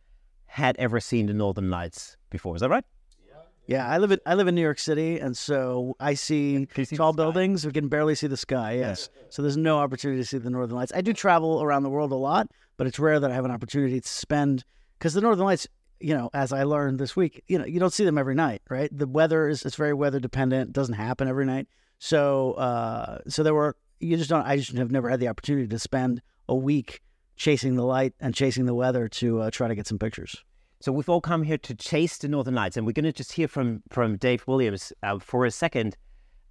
[0.46, 2.54] had ever seen the Northern Lights before?
[2.56, 2.84] Is that right?
[3.28, 3.34] Yeah,
[3.66, 6.96] Yeah, I live in I live in New York City, and so I see, see
[6.96, 7.66] tall buildings.
[7.66, 8.76] We can barely see the sky.
[8.78, 9.26] Yes, yeah.
[9.28, 10.92] so there's no opportunity to see the Northern Lights.
[10.94, 13.50] I do travel around the world a lot, but it's rare that I have an
[13.50, 14.64] opportunity to spend
[14.98, 15.66] because the Northern Lights
[16.00, 18.62] you know, as I learned this week, you know, you don't see them every night,
[18.68, 18.90] right?
[18.96, 20.72] The weather is it's very weather dependent.
[20.72, 21.68] Doesn't happen every night.
[21.98, 25.66] So uh so there were you just don't I just have never had the opportunity
[25.68, 27.02] to spend a week
[27.36, 30.42] chasing the light and chasing the weather to uh, try to get some pictures.
[30.80, 33.32] So we've all come here to chase the northern lights, and we're going to just
[33.32, 35.96] hear from from Dave Williams uh, for a second,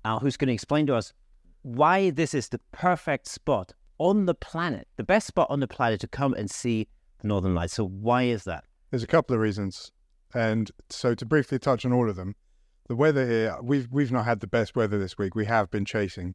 [0.03, 1.13] uh, who's going to explain to us
[1.61, 5.99] why this is the perfect spot on the planet, the best spot on the planet
[6.01, 6.87] to come and see
[7.21, 7.73] the northern lights.
[7.73, 8.65] So why is that?
[8.95, 9.91] There's a couple of reasons,
[10.33, 12.37] and so to briefly touch on all of them,
[12.87, 15.35] the weather here we've we've not had the best weather this week.
[15.35, 16.33] We have been chasing,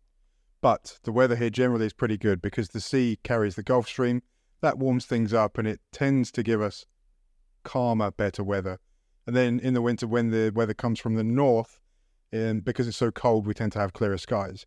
[0.61, 4.21] but the weather here generally is pretty good because the sea carries the Gulf Stream.
[4.61, 6.85] That warms things up, and it tends to give us
[7.65, 8.79] calmer, better weather.
[9.27, 11.81] And then in the winter, when the weather comes from the north,
[12.31, 14.67] and because it's so cold, we tend to have clearer skies.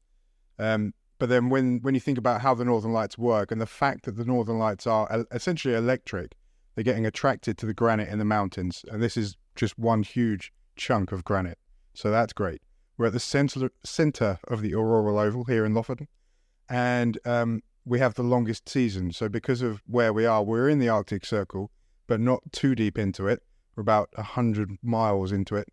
[0.58, 3.68] Um, but then when when you think about how the northern lights work and the
[3.68, 6.34] fact that the northern lights are essentially electric,
[6.76, 10.52] they're getting attracted to the granite in the mountains, and this is just one huge
[10.76, 11.60] chunk of granite.
[11.94, 12.62] So that's great.
[12.98, 16.08] We're at the center center of the auroral oval here in Lofoten,
[16.70, 19.12] and um, we have the longest season.
[19.12, 21.72] So because of where we are, we're in the Arctic Circle,
[22.08, 23.42] but not too deep into it.
[23.76, 25.68] We're about hundred miles into it.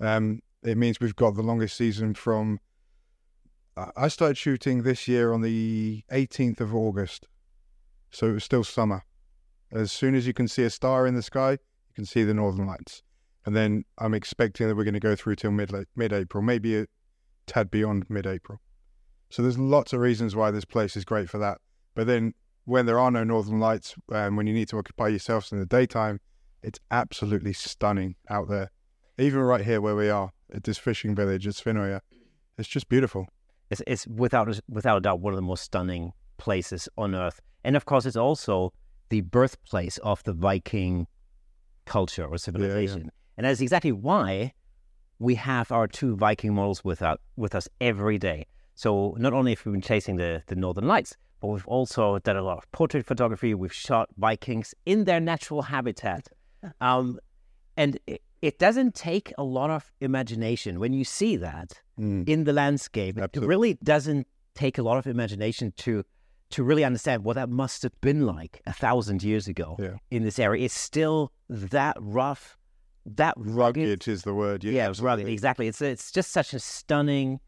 [0.00, 2.60] Um, it means we've got the longest season from.
[3.96, 7.28] I started shooting this year on the 18th of August,
[8.10, 9.04] so it was still summer.
[9.72, 12.34] As soon as you can see a star in the sky, you can see the
[12.34, 13.02] northern lights.
[13.44, 16.78] And then I'm expecting that we're going to go through till mid mid April, maybe
[16.78, 16.86] a
[17.46, 18.60] tad beyond mid April.
[19.30, 21.58] So there's lots of reasons why this place is great for that.
[21.94, 25.08] But then when there are no northern lights, and um, when you need to occupy
[25.08, 26.20] yourselves in the daytime,
[26.62, 28.70] it's absolutely stunning out there.
[29.18, 32.00] Even right here where we are at this fishing village at Svinøya,
[32.56, 33.26] it's just beautiful.
[33.70, 37.76] It's, it's without without a doubt one of the most stunning places on earth, and
[37.76, 38.72] of course, it's also
[39.08, 41.06] the birthplace of the Viking
[41.86, 42.98] culture or civilization.
[42.98, 43.10] Yeah, yeah.
[43.38, 44.52] And that's exactly why
[45.18, 48.46] we have our two Viking models with, our, with us every day.
[48.74, 52.36] So not only have we been chasing the, the Northern Lights, but we've also done
[52.36, 53.54] a lot of portrait photography.
[53.54, 56.28] We've shot Vikings in their natural habitat.
[56.80, 57.20] Um,
[57.76, 62.28] and it, it, doesn't take a lot of imagination when you see that mm.
[62.28, 63.16] in the landscape.
[63.16, 63.44] Absolutely.
[63.44, 66.04] It really doesn't take a lot of imagination to
[66.50, 69.96] to really understand what that must have been like a thousand years ago yeah.
[70.10, 70.64] in this area.
[70.64, 72.56] It's still that rough,
[73.04, 74.06] that rugged.
[74.08, 74.64] is the word.
[74.64, 75.28] Yeah, yeah rugged.
[75.28, 75.68] Exactly.
[75.68, 77.40] It's it's just such a stunning,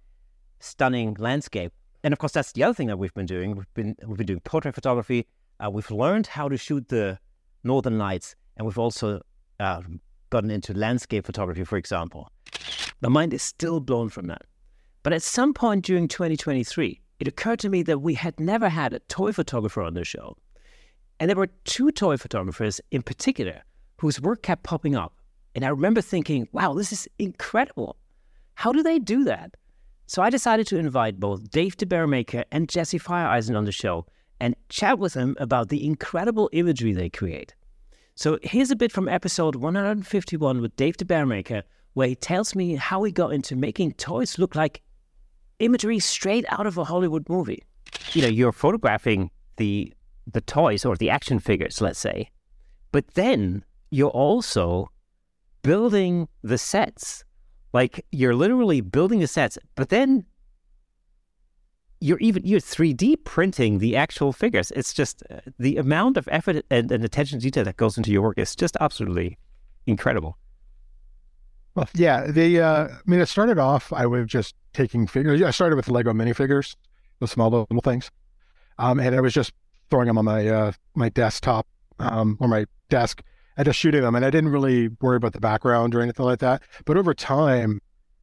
[0.59, 1.73] stunning landscape.
[2.03, 3.57] And of course, that's the other thing that we've been doing.
[3.57, 5.27] We've been we've been doing portrait photography.
[5.65, 7.19] Uh, we've learned how to shoot the
[7.65, 9.21] northern lights, and we've also
[9.59, 9.83] uh,
[10.31, 12.31] gotten into landscape photography, for example.
[13.03, 14.43] My mind is still blown from that.
[15.03, 18.95] But at some point during 2023, it occurred to me that we had never had
[18.95, 20.37] a toy photographer on the show.
[21.21, 23.63] And there were two toy photographers in particular
[24.01, 25.15] whose work kept popping up.
[25.55, 27.97] And I remember thinking, wow, this is incredible.
[28.55, 29.55] How do they do that?
[30.07, 34.07] So I decided to invite both Dave DeBaeremaeker and Jesse Feiereisen on the show
[34.41, 37.55] and chat with them about the incredible imagery they create.
[38.15, 43.03] So here's a bit from episode 151 with Dave DeBaeremaeker, where he tells me how
[43.03, 44.81] he got into making toys look like
[45.61, 47.62] imagery straight out of a Hollywood movie.
[48.12, 49.92] You know, you're photographing the
[50.27, 52.31] the toys or the action figures, let's say,
[52.92, 54.90] but then you're also
[55.62, 57.25] building the sets.
[57.73, 60.25] Like you're literally building the sets, but then
[62.01, 64.73] you're even you're 3D printing the actual figures.
[64.73, 68.11] It's just uh, the amount of effort and, and attention to detail that goes into
[68.11, 69.38] your work is just absolutely
[69.87, 70.37] incredible.
[71.95, 73.93] Yeah, the uh, I mean, it started off.
[73.93, 75.43] I was just taking figures.
[75.43, 76.77] I started with Lego minifigures,
[77.19, 78.11] the small little things,
[78.79, 79.53] um, and I was just
[79.90, 81.66] throwing them on my uh, my desktop
[81.99, 83.23] um, or my desk
[83.57, 84.14] and just shooting them.
[84.14, 86.62] And I didn't really worry about the background or anything like that.
[86.85, 87.81] But over time,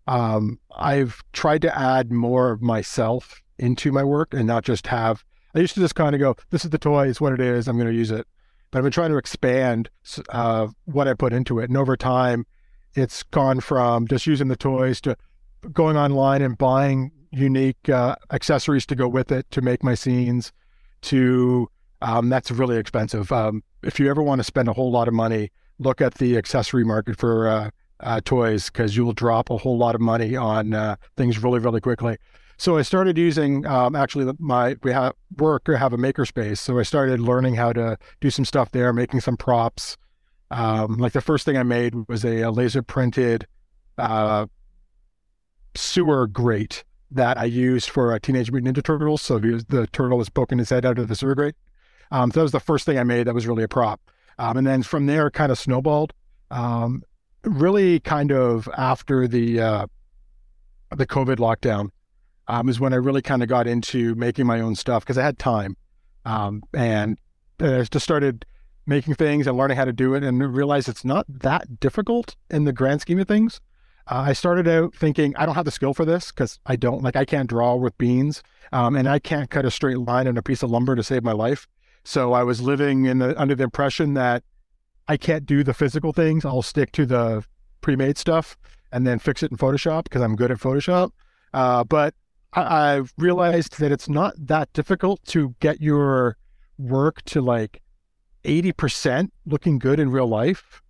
[0.08, 5.24] um, I've tried to add more of myself into my work and not just have.
[5.56, 7.08] I used to just kind of go, "This is the toy.
[7.08, 7.67] It's what it is.
[7.67, 8.28] I'm going to use it."
[8.72, 9.89] But I've been trying to expand
[10.30, 12.46] uh, what I put into it, and over time
[12.98, 15.16] it's gone from just using the toys to
[15.72, 20.52] going online and buying unique uh, accessories to go with it to make my scenes
[21.02, 21.70] to
[22.02, 23.32] um, that's really expensive.
[23.32, 26.38] Um, if you ever want to spend a whole lot of money look at the
[26.38, 30.36] accessory market for uh, uh, toys because you will drop a whole lot of money
[30.36, 32.18] on uh, things really really quickly.
[32.60, 36.80] So i started using um, actually my we have work or have a makerspace so
[36.80, 39.96] i started learning how to do some stuff there making some props
[40.52, 43.48] um, like the first thing I made was a, a laser printed
[43.98, 44.48] uh,
[45.76, 49.22] sewer grate that I used for a Teenage Mutant Ninja Turtles.
[49.22, 51.56] So the turtle was poking his head out of the sewer grate.
[52.12, 54.02] Um, so that was the first thing I made that was really a prop.
[54.40, 56.14] Um, and then from there, kind of snowballed.
[56.52, 57.04] Um,
[57.44, 59.88] really, kind of after the uh,
[60.96, 61.90] the COVID lockdown
[62.48, 65.24] um, is when I really kind of got into making my own stuff because I
[65.24, 65.76] had time,
[66.24, 67.18] um, and
[67.60, 68.46] I just started
[68.88, 72.63] making things and learning how to do it and realize it's not that difficult in
[72.63, 73.60] the grand scheme of things.
[74.10, 77.04] Uh, I started out thinking I don't have the skill for this because I don't
[77.04, 80.38] like I can't draw with beans um, and I can't cut a straight line on
[80.38, 81.67] a piece of lumber to save my life.
[82.06, 84.43] So I was living in the, under the impression that
[85.10, 86.45] I can't do the physical things.
[86.45, 87.43] I'll stick to the
[87.82, 88.58] pre-made stuff
[88.93, 91.12] and then fix it in Photoshop because I'm good at Photoshop.
[91.54, 92.13] Uh, but
[92.54, 96.38] I, I've realized that it's not that difficult to get your
[96.78, 97.82] work to like
[98.48, 100.82] 80% looking good in real life.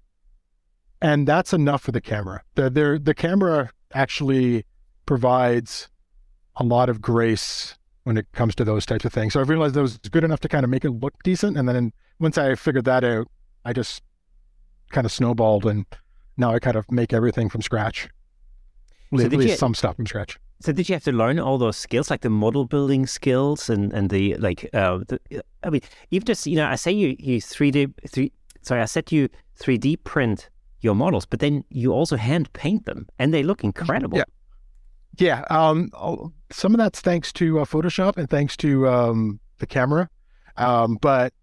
[1.02, 2.43] And that's enough for the camera.
[2.56, 4.65] The, the, the camera actually
[5.06, 5.89] provides
[6.56, 9.34] a lot of grace when it comes to those types of things.
[9.34, 11.58] So I realized that was good enough to kind of make it look decent.
[11.58, 13.28] And then once I figured that out,
[13.65, 14.02] I just
[14.91, 15.86] kind of snowballed and
[16.38, 18.10] now I kind of make everything from scratch.
[19.15, 20.39] So at least you, some stuff from scratch.
[20.60, 23.93] So did you have to learn all those skills, like the model building skills and
[23.93, 24.70] and the like?
[24.74, 25.20] Uh, the,
[25.63, 28.32] I mean, even just you know, I say you you three D three.
[28.62, 30.50] Sorry, I said you three D print
[30.82, 34.17] your models, but then you also hand paint them, and they look incredible.
[34.17, 34.24] Yeah,
[35.17, 35.43] yeah.
[35.50, 35.91] Um,
[36.52, 40.10] some of that's thanks to uh, Photoshop and thanks to um, the camera,
[40.58, 41.34] um, but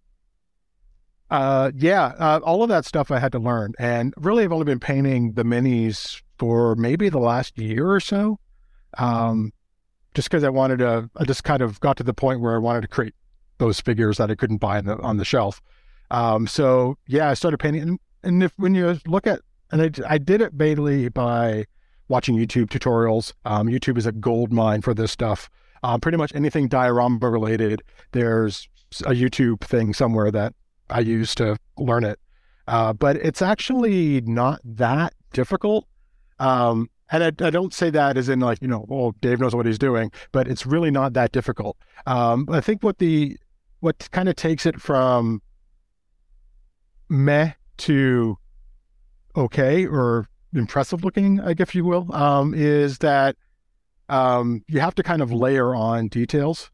[1.30, 4.64] uh, yeah, uh, all of that stuff I had to learn, and really, I've only
[4.64, 8.40] been painting the minis for maybe the last year or so
[8.98, 9.52] um,
[10.14, 12.58] just because I wanted to, I just kind of got to the point where I
[12.58, 13.14] wanted to create
[13.58, 15.60] those figures that I couldn't buy on the, on the shelf.
[16.10, 17.82] Um, so yeah, I started painting.
[17.82, 19.40] And, and if when you look at,
[19.72, 21.66] and I, I did it mainly by
[22.08, 23.32] watching YouTube tutorials.
[23.44, 25.48] Um, YouTube is a gold mine for this stuff.
[25.82, 28.68] Um, pretty much anything diorama related, there's
[29.04, 30.54] a YouTube thing somewhere that
[30.90, 32.18] I use to learn it.
[32.66, 35.86] Uh, but it's actually not that difficult.
[36.38, 39.54] Um, and I, I, don't say that as in like you know oh dave knows
[39.54, 43.36] what he's doing but it's really not that difficult um, i think what the
[43.80, 45.42] what kind of takes it from
[47.08, 48.38] meh to
[49.36, 53.36] okay or impressive looking i guess you will um, is that
[54.08, 56.70] um, you have to kind of layer on details.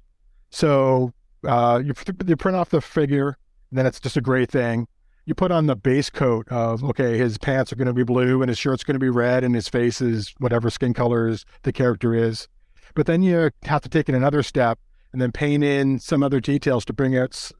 [0.51, 1.12] So
[1.47, 1.95] uh, you,
[2.26, 3.36] you print off the figure,
[3.70, 4.88] then it's just a gray thing.
[5.31, 8.43] You put on the base coat of, okay, his pants are going to be blue
[8.43, 11.72] and his shirt's going to be red and his face is whatever skin colors the
[11.72, 12.49] character is.
[12.97, 14.81] But then you have to take it another step
[15.12, 17.53] and then paint in some other details to bring out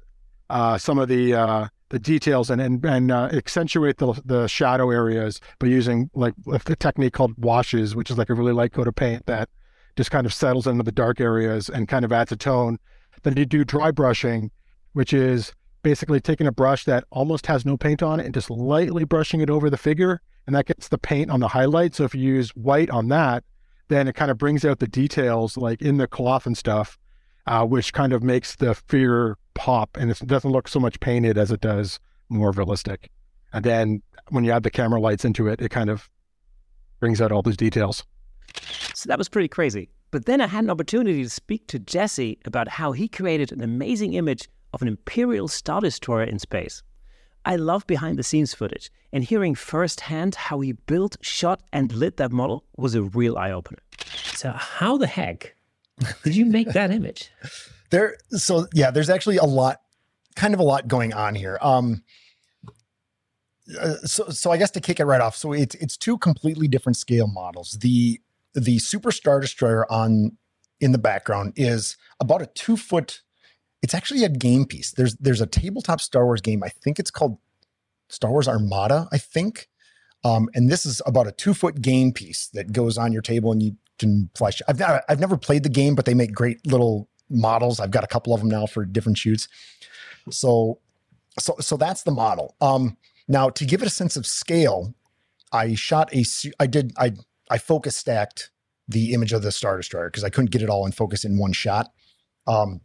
[0.51, 4.91] uh, some of the uh, the details and and, and uh, accentuate the the shadow
[4.91, 8.89] areas by using like a technique called washes, which is like a really light coat
[8.89, 9.49] of paint that
[9.95, 12.79] just kind of settles into the dark areas and kind of adds a tone.
[13.23, 14.51] Then you do dry brushing,
[14.93, 15.53] which is
[15.83, 19.41] basically taking a brush that almost has no paint on it and just lightly brushing
[19.41, 21.95] it over the figure, and that gets the paint on the highlight.
[21.95, 23.45] So if you use white on that,
[23.89, 26.99] then it kind of brings out the details like in the cloth and stuff,
[27.47, 31.37] uh, which kind of makes the figure pop and it doesn't look so much painted
[31.37, 33.11] as it does more realistic.
[33.53, 36.09] And then when you add the camera lights into it, it kind of
[37.01, 38.05] brings out all those details.
[38.95, 39.91] So that was pretty crazy.
[40.11, 43.63] But then I had an opportunity to speak to Jesse about how he created an
[43.63, 46.83] amazing image of an Imperial Star Destroyer in space.
[47.45, 52.19] I love behind the scenes footage, and hearing firsthand how he built, shot, and lit
[52.19, 53.79] that model was a real eye opener.
[54.35, 55.55] So, how the heck
[56.23, 57.31] did you make that image?
[57.91, 59.81] There, so yeah, there's actually a lot,
[60.37, 61.59] kind of a lot going on here.
[61.61, 62.05] Um,
[63.81, 66.69] uh, so, so I guess to kick it right off, so it's it's two completely
[66.69, 67.79] different scale models.
[67.81, 68.21] The
[68.55, 70.37] the Super Star Destroyer on
[70.81, 73.23] in the background is about a two foot
[73.83, 74.93] it's actually a game piece.
[74.93, 76.63] There's there's a tabletop Star Wars game.
[76.63, 77.39] I think it's called
[78.09, 79.09] Star Wars Armada.
[79.13, 79.69] I think,
[80.25, 83.53] um, and this is about a two foot game piece that goes on your table
[83.53, 84.61] and you can flash.
[84.69, 87.81] I've I've never played the game, but they make great little models.
[87.81, 89.49] I've got a couple of them now for different shoots.
[90.31, 90.81] So
[91.39, 92.57] so so that's the model.
[92.61, 92.97] Um,
[93.29, 94.95] now to give it a sense of scale,
[95.53, 96.25] I shot a
[96.59, 97.13] I did I
[97.51, 98.51] I focus stacked
[98.89, 101.39] the image of the Star Destroyer because I couldn't get it all in focus in
[101.39, 101.93] one shot.
[102.47, 102.81] Um,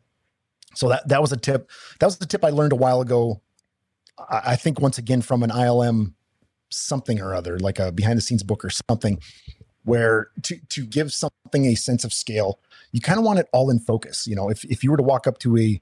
[0.76, 1.70] so that that was a tip.
[2.00, 3.42] That was the tip I learned a while ago.
[4.18, 6.14] I, I think once again from an ILM
[6.70, 9.20] something or other, like a behind the scenes book or something,
[9.84, 12.60] where to to give something a sense of scale,
[12.92, 14.28] you kind of want it all in focus.
[14.28, 15.82] You know, if if you were to walk up to a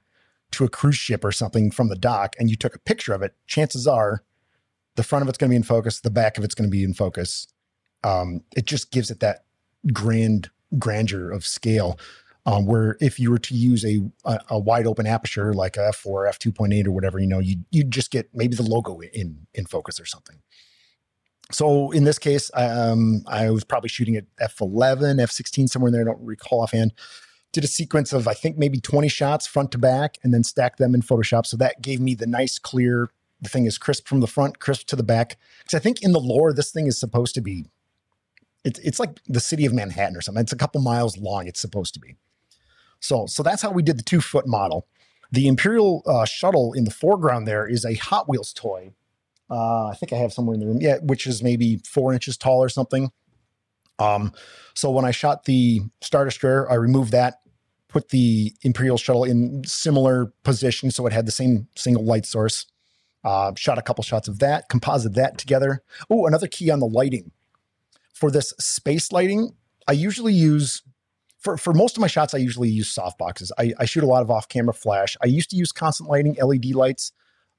[0.52, 3.22] to a cruise ship or something from the dock and you took a picture of
[3.22, 4.22] it, chances are
[4.94, 6.72] the front of it's going to be in focus, the back of it's going to
[6.72, 7.48] be in focus.
[8.04, 9.44] Um, it just gives it that
[9.92, 11.98] grand grandeur of scale
[12.46, 15.90] um, where if you were to use a, a, a wide open aperture like a
[15.90, 19.66] f4 f2.8 or whatever you know you you just get maybe the logo in in
[19.66, 20.40] focus or something.
[21.52, 26.02] So in this case um, i was probably shooting at f11 f16 somewhere in there
[26.02, 26.92] i don't recall offhand.
[27.52, 30.78] Did a sequence of i think maybe 20 shots front to back and then stacked
[30.78, 31.46] them in photoshop.
[31.46, 34.86] So that gave me the nice clear the thing is crisp from the front crisp
[34.88, 35.38] to the back.
[35.60, 37.66] Because i think in the lore this thing is supposed to be
[38.64, 40.40] it's, it's like the city of manhattan or something.
[40.40, 42.16] It's a couple miles long it's supposed to be
[43.04, 44.86] so, so that's how we did the two foot model.
[45.30, 48.92] The Imperial uh, shuttle in the foreground there is a Hot Wheels toy.
[49.50, 52.38] Uh, I think I have somewhere in the room, yeah, which is maybe four inches
[52.38, 53.10] tall or something.
[53.98, 54.32] Um,
[54.72, 57.40] so when I shot the Star Destroyer, I removed that,
[57.88, 62.64] put the Imperial shuttle in similar position, so it had the same single light source.
[63.22, 65.82] Uh, shot a couple shots of that, composite that together.
[66.08, 67.32] Oh, another key on the lighting.
[68.14, 70.82] For this space lighting, I usually use
[71.44, 73.52] for, for most of my shots, I usually use soft boxes.
[73.58, 75.16] I, I shoot a lot of off camera flash.
[75.22, 77.12] I used to use constant lighting LED lights.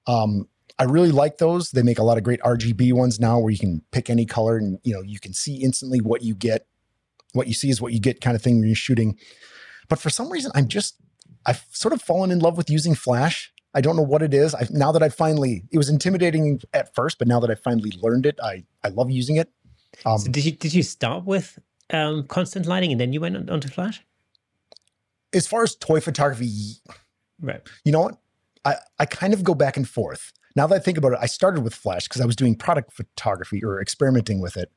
[0.07, 1.69] Um, I really like those.
[1.69, 4.57] They make a lot of great RGB ones now where you can pick any color
[4.57, 6.65] and you know you can see instantly what you get.
[7.33, 9.17] What you see is what you get kind of thing when you're shooting.
[9.87, 10.95] But for some reason, I'm just
[11.45, 13.53] I've sort of fallen in love with using flash.
[13.73, 14.55] I don't know what it is.
[14.55, 17.93] I now that I finally it was intimidating at first, but now that I finally
[18.01, 19.49] learned it, I I love using it.
[20.05, 21.57] Um, so did you did you start with
[21.91, 24.03] um, constant lighting and then you went on, onto Flash?
[25.33, 26.49] As far as toy photography,
[27.41, 27.61] right.
[27.83, 28.17] You know what?
[28.63, 30.33] I, I kind of go back and forth.
[30.55, 32.93] Now that I think about it, I started with Flash because I was doing product
[32.93, 34.71] photography or experimenting with it.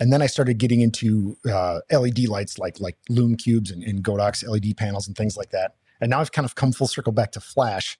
[0.00, 4.02] And then I started getting into uh, LED lights like like Lume cubes and, and
[4.02, 5.74] Godox LED panels and things like that.
[6.00, 7.98] And now I've kind of come full circle back to Flash.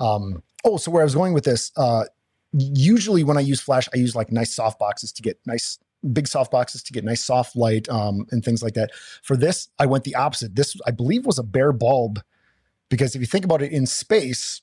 [0.00, 2.04] Um, oh, so where I was going with this, uh,
[2.52, 5.78] usually when I use Flash, I use like nice soft boxes to get nice
[6.12, 8.90] big soft boxes to get nice soft light um, and things like that.
[9.22, 10.54] For this, I went the opposite.
[10.54, 12.20] This, I believe, was a bare bulb
[12.88, 14.62] because if you think about it in space,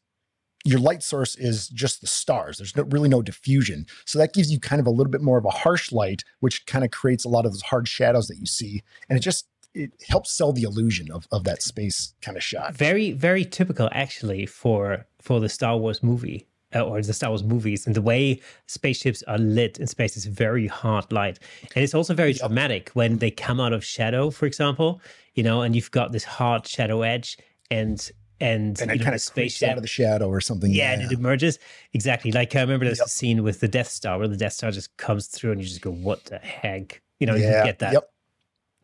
[0.66, 2.58] your light source is just the stars.
[2.58, 3.86] There's no, really no diffusion.
[4.06, 6.66] So that gives you kind of a little bit more of a harsh light, which
[6.66, 8.82] kind of creates a lot of those hard shadows that you see.
[9.10, 12.76] And it just, it helps sell the illusion of, of that space kind of shot.
[12.76, 16.48] Very, very typical actually for, for the Star Wars movie
[16.82, 20.68] or the Star Wars movies, and the way spaceships are lit in space is very
[20.68, 21.40] hard light,
[21.76, 25.02] and it's also very dramatic when they come out of shadow, for example,
[25.36, 27.38] you know, and you've got this hard shadow edge,
[27.70, 30.72] and and, and it kind of spaceship out of the shadow or something.
[30.72, 31.60] Yeah, yeah, and it emerges
[31.94, 33.08] exactly like I remember there's yep.
[33.08, 35.68] a scene with the Death Star where the Death Star just comes through, and you
[35.68, 37.60] just go, "What the heck?" You know, yeah.
[37.60, 37.94] you get that.
[37.94, 38.10] Yep.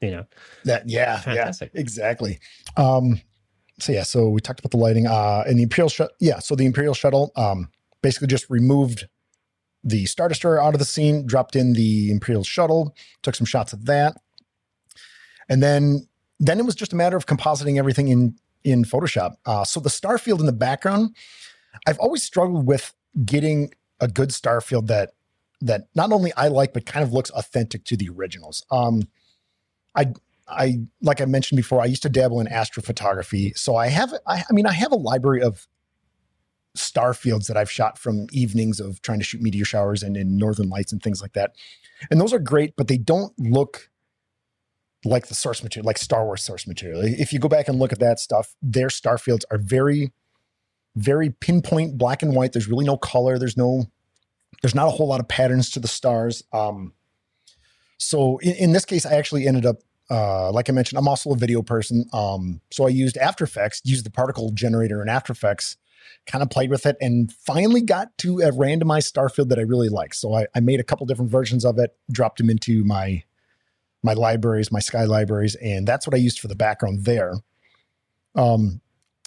[0.02, 0.26] You know,
[0.64, 1.72] that yeah, Fantastic.
[1.74, 2.40] yeah, exactly.
[2.78, 3.20] Um,
[3.80, 5.08] so yeah, so we talked about the lighting.
[5.08, 7.70] Uh, and the Imperial, sh- yeah, so the Imperial shuttle, um,
[8.02, 9.08] basically just removed
[9.84, 13.74] the Star Destroyer out of the scene, dropped in the Imperial shuttle, took some shots
[13.74, 14.18] of that,
[15.48, 16.08] and then
[16.40, 19.36] then it was just a matter of compositing everything in in Photoshop.
[19.46, 21.16] Uh, so the star field in the background,
[21.88, 22.94] I've always struggled with
[23.26, 25.12] getting a good star field that
[25.62, 28.66] that not only I like but kind of looks authentic to the originals.
[28.72, 29.04] Um,
[29.96, 30.14] I
[30.48, 34.44] I like I mentioned before, I used to dabble in astrophotography, so I have I,
[34.50, 35.68] I mean I have a library of
[36.76, 40.38] star fields that I've shot from evenings of trying to shoot meteor showers and in
[40.38, 41.56] northern lights and things like that.
[42.10, 43.90] And those are great, but they don't look
[45.06, 47.02] like the source material, like Star Wars source material.
[47.04, 50.12] If you go back and look at that stuff, their star fields are very,
[50.96, 52.54] very pinpoint black and white.
[52.54, 53.40] There's really no color.
[53.40, 53.86] There's no,
[54.62, 56.44] there's not a whole lot of patterns to the stars.
[56.52, 56.94] Um,
[57.98, 59.78] so in, in this case, I actually ended up,
[60.12, 62.06] uh, like I mentioned, I'm also a video person.
[62.12, 65.78] Um, so I used After Effects, used the particle generator in After Effects,
[66.26, 69.90] kind of played with it, and finally got to a randomized Starfield that I really
[69.90, 70.14] like.
[70.14, 73.24] So I, I made a couple different versions of it, dropped them into my
[74.02, 77.34] my libraries, my Sky libraries, and that's what I used for the background there.
[78.36, 78.82] Um,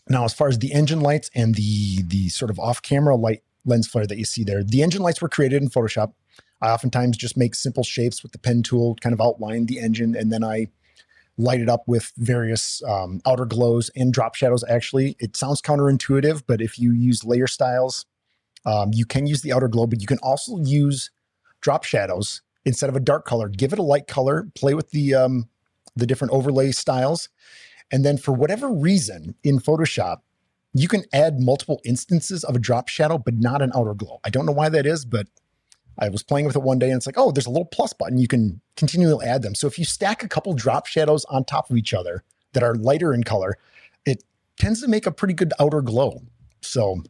[0.09, 3.87] now, as far as the engine lights and the the sort of off-camera light lens
[3.87, 6.12] flare that you see there, the engine lights were created in Photoshop.
[6.61, 10.16] I oftentimes just make simple shapes with the pen tool, kind of outline the engine,
[10.16, 10.68] and then I
[11.39, 14.64] light it up with various um, outer glows and drop shadows.
[14.68, 18.07] Actually, it sounds counterintuitive, but if you use layer styles,
[18.64, 21.11] um, you can use the outer glow, but you can also use
[21.61, 25.14] drop shadows instead of a dark color, give it a light color, play with the
[25.14, 25.49] um,
[25.97, 27.28] the different overlay styles,
[27.91, 30.18] and then for whatever reason in Photoshop,
[30.72, 34.20] you can add multiple instances of a drop shadow, but not an outer glow.
[34.24, 35.26] I don't know why that is, but
[35.99, 37.93] I was playing with it one day and it's like, oh, there's a little plus
[37.93, 38.18] button.
[38.18, 39.55] You can continually add them.
[39.55, 42.74] So if you stack a couple drop shadows on top of each other that are
[42.74, 43.57] lighter in color,
[44.07, 44.24] it
[44.59, 46.22] tends to make a pretty good outer glow.
[46.62, 47.03] So,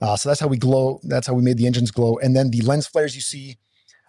[0.00, 1.00] uh, so that's how we glow.
[1.02, 2.16] That's how we made the engines glow.
[2.18, 3.58] And then the lens flares you see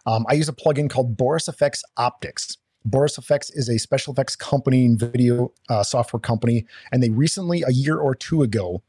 [0.06, 2.58] um, I use a plugin called Boris FX Optics.
[2.86, 7.64] Boris FX is a special effects company and video uh, software company, and they recently,
[7.66, 8.84] a year or two ago,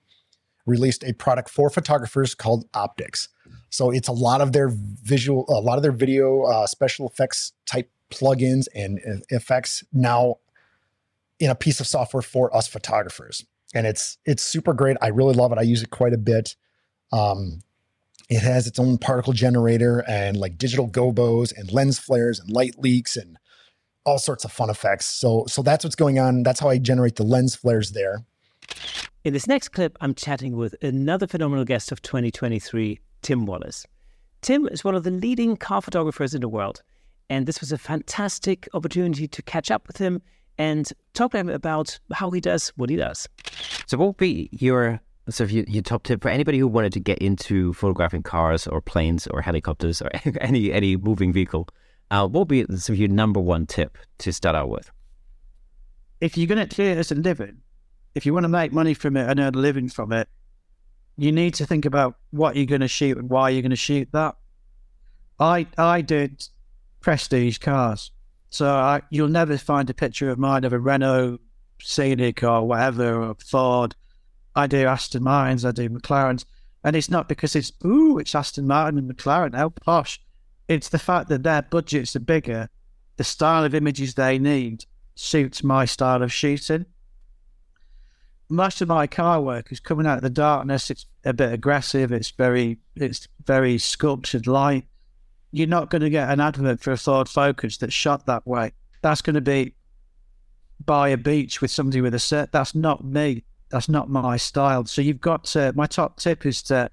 [0.67, 3.29] released a product for photographers called Optics.
[3.71, 7.53] So it's a lot of their visual, a lot of their video uh, special effects
[7.67, 9.01] type plugins and
[9.31, 10.37] effects now
[11.41, 13.45] in a piece of software for us photographers,
[13.75, 14.97] and it's it's super great.
[15.03, 15.59] I really love it.
[15.59, 16.55] I use it quite a bit.
[17.13, 17.63] Um,
[18.29, 22.79] it has its own particle generator and like digital gobos and lens flares and light
[22.79, 23.37] leaks and
[24.07, 25.07] all sorts of fun effects.
[25.07, 26.43] So so that's what's going on.
[26.43, 28.25] That's how I generate the lens flares there.
[29.25, 33.87] In this next clip, I'm chatting with another phenomenal guest of 2023, Tim Wallace.
[34.43, 36.83] Tim is one of the leading car photographers in the world,
[37.31, 40.21] and this was a fantastic opportunity to catch up with him
[40.59, 43.29] and talk to him about how he does what he does.
[43.87, 45.01] So, what would be your
[45.31, 48.67] so, if you, your top tip for anybody who wanted to get into photographing cars
[48.67, 50.11] or planes or helicopters or
[50.41, 51.69] any any moving vehicle,
[52.11, 54.91] uh, what would be sort of your number one tip to start out with?
[56.21, 57.63] If you're going to create as a living,
[58.15, 60.29] if you want to make money from it and earn a living from it,
[61.17, 63.77] you need to think about what you're going to shoot and why you're going to
[63.77, 64.37] shoot that.
[65.39, 66.47] I I did
[67.01, 68.11] prestige cars,
[68.51, 71.39] so I, you'll never find a picture of mine of a Renault
[71.81, 73.95] Scenic or whatever or Ford
[74.57, 76.45] I do Aston Martins, I do McLarens,
[76.85, 80.21] and it's not because it's ooh, it's Aston Martin and McLaren, how posh.
[80.69, 82.69] It's the fact that their budgets are bigger,
[83.17, 84.85] the style of images they need
[85.15, 86.87] suits my style of shooting.
[88.55, 90.91] Most of my car work is coming out of the darkness.
[90.91, 92.13] It's a bit aggressive.
[92.13, 94.87] It's very, it's very sculptured light.
[95.51, 98.73] You're not going to get an advert for a Ford Focus that's shot that way.
[99.03, 99.75] That's going to be
[100.85, 102.53] by a beach with somebody with a set.
[102.53, 103.45] That's not me.
[103.71, 104.85] That's not my style.
[104.87, 106.91] So you've got to, my top tip is to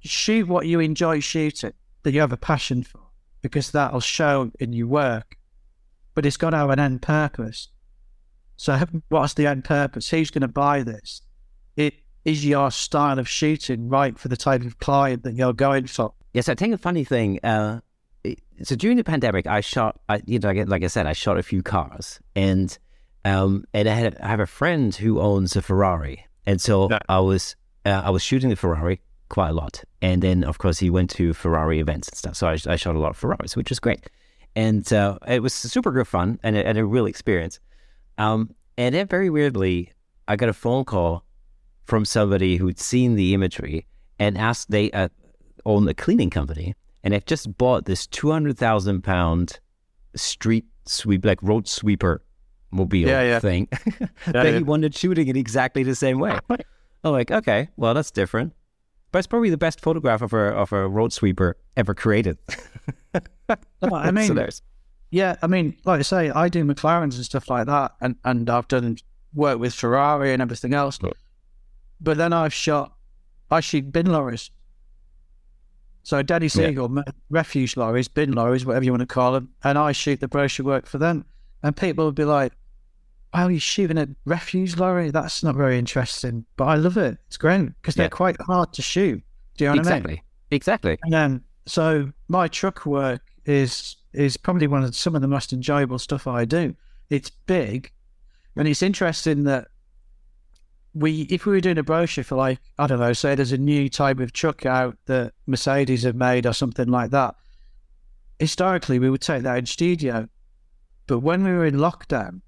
[0.00, 1.72] shoot what you enjoy shooting,
[2.02, 3.00] that you have a passion for,
[3.42, 5.36] because that'll show in your work.
[6.14, 7.68] But it's got to have an end purpose.
[8.58, 8.78] So
[9.08, 10.10] what's the end purpose?
[10.10, 11.22] Who's going to buy this?
[11.76, 11.94] It
[12.24, 16.12] is your style of shooting right for the type of client that you're going for.
[16.34, 17.40] Yes, I think a funny thing.
[17.42, 17.80] Uh,
[18.62, 20.00] so during the pandemic, I shot.
[20.10, 22.76] I, you know, like I said, I shot a few cars, and
[23.24, 26.90] um, and I, had, I have a friend who owns a Ferrari, and so.
[27.08, 27.56] I was
[27.86, 29.84] uh, I was shooting the Ferrari quite a lot.
[30.02, 32.36] And then, of course, he went to Ferrari events and stuff.
[32.36, 34.10] So I, I shot a lot of Ferraris, which was great.
[34.56, 37.60] And uh, it was super good fun and a, and a real experience.
[38.18, 39.92] Um, and then, very weirdly,
[40.26, 41.24] I got a phone call
[41.84, 43.86] from somebody who'd seen the imagery
[44.18, 45.08] and asked they uh,
[45.64, 49.60] own a cleaning company and they've just bought this 200,000 pound
[50.14, 52.22] street sweep, like road sweeper
[52.70, 53.38] mobile yeah, yeah.
[53.38, 53.68] thing
[54.00, 56.38] yeah, that he wanted shooting in exactly the same way.
[56.50, 58.52] I'm like, okay, well, that's different.
[59.10, 62.36] But it's probably the best photograph of a, of a road sweeper ever created.
[63.80, 64.34] well, I mean, so
[65.10, 68.48] yeah, I mean, like I say, I do McLarens and stuff like that, and, and
[68.50, 68.98] I've done
[69.34, 70.98] work with Ferrari and everything else.
[72.00, 72.94] But then I've shot,
[73.50, 74.50] I shoot bin lorries.
[76.02, 77.02] So Dennis Eagle, yeah.
[77.28, 80.64] refuse lorries, bin lorries, whatever you want to call them, and I shoot the brochure
[80.64, 81.24] work for them.
[81.62, 82.52] And people would be like,
[83.34, 85.10] "Wow, you're shooting a refuse lorry?
[85.10, 87.18] That's not very interesting." But I love it.
[87.26, 89.22] It's great because they're quite hard to shoot.
[89.56, 90.00] Do you know exactly.
[90.00, 90.22] what I mean?
[90.50, 90.98] Exactly.
[91.02, 95.52] And then, so my truck work is is probably one of some of the most
[95.52, 96.74] enjoyable stuff I do.
[97.10, 97.90] It's big,
[98.56, 99.68] and it's interesting that
[100.94, 103.58] we, if we were doing a brochure for like, I don't know, say there's a
[103.58, 107.36] new type of truck out that Mercedes have made or something like that.
[108.38, 110.28] Historically, we would take that in studio,
[111.06, 112.40] but when we were in lockdown,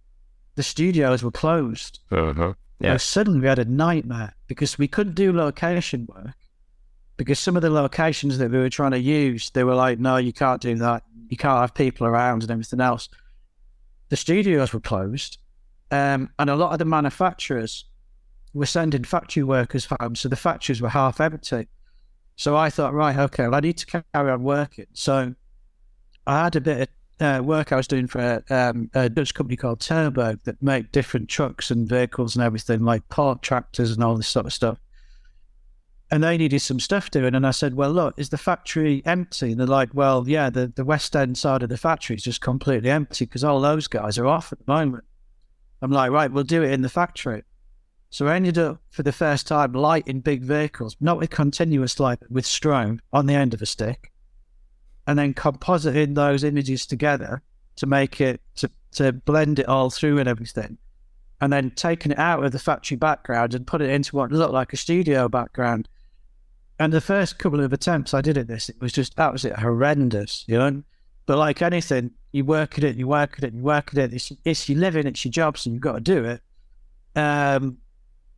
[0.57, 2.01] the studios were closed.
[2.11, 2.55] Uh-huh.
[2.81, 2.95] Yeah.
[2.95, 6.35] So suddenly we had a nightmare because we couldn't do location work
[7.21, 10.17] because some of the locations that we were trying to use, they were like, no,
[10.17, 11.03] you can't do that.
[11.29, 13.11] You can't have people around and everything else.
[14.09, 15.37] The studios were closed.
[15.91, 17.85] Um, and a lot of the manufacturers
[18.55, 20.15] were sending factory workers home.
[20.15, 21.69] So the factories were half empty.
[22.37, 24.87] So I thought, right, okay, well, I need to carry on working.
[24.95, 25.35] So
[26.27, 26.89] I had a bit
[27.21, 30.91] of uh, work I was doing for um, a Dutch company called Terberg that make
[30.91, 34.79] different trucks and vehicles and everything, like port tractors and all this sort of stuff.
[36.13, 37.35] And they needed some stuff doing.
[37.35, 39.53] And I said, well, look, is the factory empty?
[39.53, 42.41] And they're like, well, yeah, the, the west end side of the factory is just
[42.41, 45.05] completely empty because all those guys are off at the moment.
[45.83, 47.45] I'm like, right, we'll do it in the factory.
[48.11, 52.19] So I ended up for the first time lighting big vehicles, not with continuous light,
[52.19, 54.11] but with strobe on the end of a stick
[55.07, 57.43] and then compositing those images together
[57.77, 60.79] to make it to, to blend it all through and everything
[61.41, 64.53] and then taking it out of the factory background and put it into what looked
[64.53, 65.89] like a studio background
[66.81, 70.45] and the first couple of attempts i did at this it was just it horrendous
[70.49, 70.83] you know?
[71.27, 74.13] But like anything you work at it you work at it you work at it.
[74.13, 76.43] It's, it's your living it's your job so you've got to do it.
[77.15, 77.79] Um,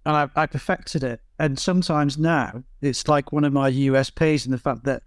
[0.04, 1.20] and I, I perfected it.
[1.38, 5.02] And sometimes now it's like one of my usps in the fact that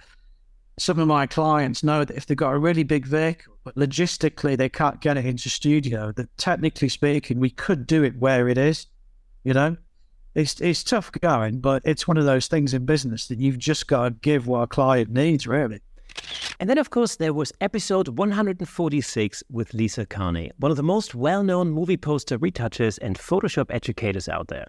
[0.77, 4.57] some of my clients know that if they've got a really big vehicle, but logistically
[4.57, 8.57] they can't get it into studio, that technically speaking, we could do it where it
[8.57, 8.87] is.
[9.43, 9.77] You know,
[10.35, 13.87] it's it's tough going, but it's one of those things in business that you've just
[13.87, 15.79] got to give what a client needs, really.
[16.59, 21.15] And then, of course, there was episode 146 with Lisa Carney, one of the most
[21.15, 24.67] well known movie poster retouchers and Photoshop educators out there.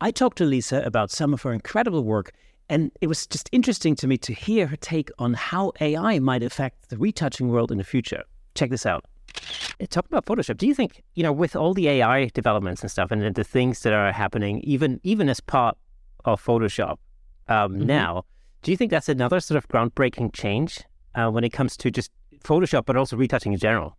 [0.00, 2.32] I talked to Lisa about some of her incredible work
[2.68, 6.42] and it was just interesting to me to hear her take on how AI might
[6.42, 8.24] affect the retouching world in the future.
[8.54, 9.04] Check this out.
[9.80, 12.90] Uh, talking about Photoshop, do you think, you know, with all the AI developments and
[12.90, 15.76] stuff and the things that are happening, even even as part
[16.24, 16.98] of Photoshop
[17.48, 17.86] um, mm-hmm.
[17.86, 18.24] now,
[18.62, 20.80] do you think that's another sort of groundbreaking change
[21.14, 22.10] uh, when it comes to just
[22.44, 23.96] Photoshop, but also retouching in general?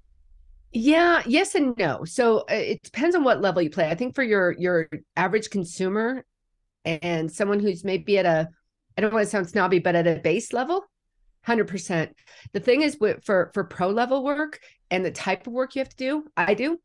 [0.72, 2.04] Yeah, yes and no.
[2.04, 3.90] So uh, it depends on what level you play.
[3.90, 6.26] I think for your your average consumer
[6.86, 8.50] and someone who's maybe at a
[8.98, 10.86] I don't want to sound snobby, but at a base level,
[11.48, 12.12] 100%.
[12.54, 14.60] The thing is for for pro level work
[14.92, 16.80] and the type of work you have to do, I do,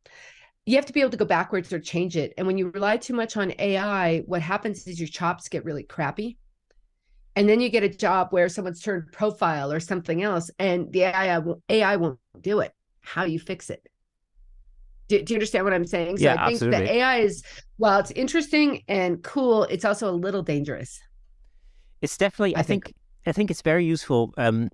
[0.69, 2.35] you have to be able to go backwards or change it.
[2.37, 5.83] And when you rely too much on AI, what happens is your chops get really
[5.83, 6.37] crappy.
[7.37, 11.05] And then you get a job where someone's turned profile or something else, and the
[11.05, 12.73] AI, AI won't do it.
[13.01, 13.87] How do you fix it?
[15.09, 16.19] Do, do, you understand what I'm saying?
[16.19, 16.87] So yeah, I think absolutely.
[16.87, 17.43] that AI is,
[17.77, 21.01] while it's interesting and cool, it's also a little dangerous.
[22.03, 22.57] It's definitely.
[22.57, 22.97] I, I think, think,
[23.29, 24.71] I think it's very useful um,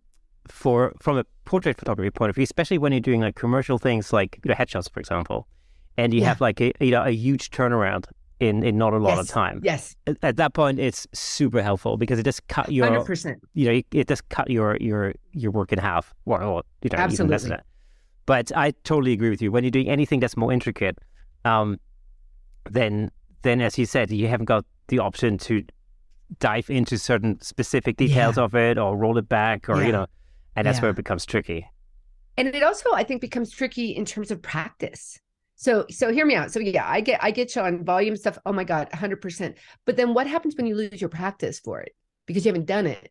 [0.47, 4.13] for from a portrait photography point of view, especially when you're doing like commercial things
[4.13, 5.47] like you know headshots, for example,
[5.97, 6.29] and you yeah.
[6.29, 8.07] have like a you know a huge turnaround
[8.41, 9.21] in in not a lot yes.
[9.21, 9.61] of time.
[9.63, 9.97] Yes.
[10.07, 13.37] At, at, that point, it's super helpful because it just cut your 100%.
[13.55, 17.37] You know, it just cut your your your work in half, or, you know, Absolutely.
[17.37, 17.61] even less.
[18.27, 19.53] But I totally agree with you.
[19.53, 20.99] When you're doing anything that's more intricate,
[21.45, 21.79] um,
[22.71, 23.11] then
[23.43, 25.63] then as you said, you haven't got the option to
[26.39, 28.45] dive into certain specific details yeah.
[28.45, 29.87] of it or roll it back or yeah.
[29.87, 30.07] you know
[30.57, 30.83] and that's yeah.
[30.83, 31.67] where it becomes tricky
[32.37, 35.19] and it also i think becomes tricky in terms of practice
[35.57, 36.53] So so hear me out.
[36.53, 38.39] So yeah, I get I get you on volume stuff.
[38.45, 39.55] Oh my god, 100%.
[39.87, 41.95] But then what happens when you lose your practice for it
[42.27, 43.11] because you haven't done it?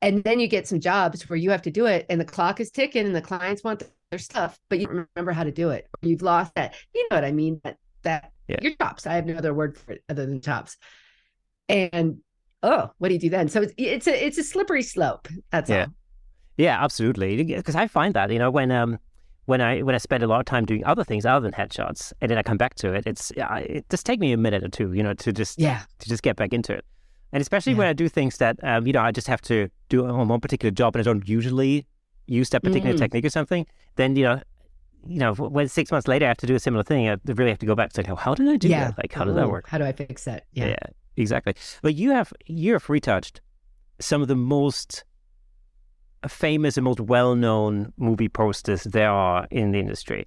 [0.00, 2.60] And then you get some jobs where you have to do it and the clock
[2.60, 5.88] is ticking and the clients want their stuff, but you remember how to do it.
[6.02, 6.74] You've lost that.
[6.94, 7.60] You know what I mean?
[7.64, 8.58] That that yeah.
[8.60, 9.06] your chops.
[9.06, 10.76] I have no other word for it other than chops.
[11.68, 12.18] And
[12.62, 13.48] oh, what do you do then?
[13.48, 15.28] So it's it's a it's a slippery slope.
[15.50, 15.82] That's yeah.
[15.82, 15.94] all.
[16.56, 17.42] Yeah, absolutely.
[17.42, 18.98] Because I find that you know when um
[19.46, 22.12] when I when I spend a lot of time doing other things other than headshots,
[22.20, 24.68] and then I come back to it, it's it just take me a minute or
[24.68, 26.84] two, you know, to just yeah to just get back into it.
[27.32, 27.78] And especially yeah.
[27.78, 30.40] when I do things that um, you know I just have to do on one
[30.40, 31.86] particular job, and I don't usually
[32.26, 32.98] use that particular mm.
[32.98, 34.40] technique or something, then you know.
[35.04, 37.50] You know, when six months later I have to do a similar thing, I really
[37.50, 38.84] have to go back to like, how did I do yeah.
[38.84, 38.98] that?
[38.98, 39.66] Like, how did that work?
[39.66, 40.44] How do I fix that?
[40.52, 40.68] Yeah.
[40.68, 40.86] yeah,
[41.16, 41.54] exactly.
[41.82, 43.40] But you have you have retouched
[44.00, 45.04] some of the most
[46.28, 50.26] famous and most well-known movie posters there are in the industry.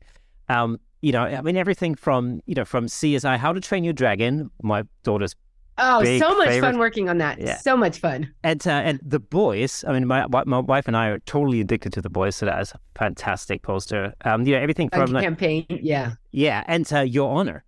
[0.50, 3.94] Um, you know, I mean, everything from you know from CSI, How to Train Your
[3.94, 5.36] Dragon, my daughter's
[5.78, 6.62] Oh, so much favorite.
[6.72, 7.38] fun working on that.
[7.38, 7.58] Yeah.
[7.58, 8.34] So much fun.
[8.44, 9.84] And uh, and the boys.
[9.86, 12.38] I mean, my my wife and I are totally addicted to the boys.
[12.38, 14.14] So that's a fantastic poster.
[14.24, 15.66] Um, you know, everything from a campaign.
[15.70, 16.14] Yeah.
[16.32, 17.66] Yeah, and uh, Your Honor.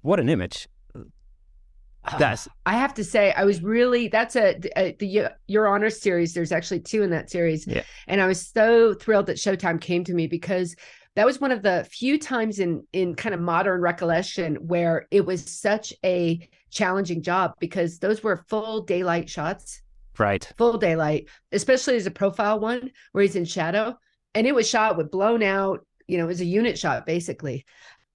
[0.00, 0.66] What an image.
[2.06, 2.48] Um, that's.
[2.66, 4.08] I have to say, I was really.
[4.08, 6.34] That's a, a the uh, Your Honor series.
[6.34, 7.66] There's actually two in that series.
[7.66, 7.82] Yeah.
[8.06, 10.76] And I was so thrilled that Showtime came to me because
[11.16, 15.26] that was one of the few times in in kind of modern recollection where it
[15.26, 19.82] was such a challenging job because those were full daylight shots
[20.18, 23.96] right full daylight especially as a profile one where he's in shadow
[24.34, 27.64] and it was shot with blown out you know it was a unit shot basically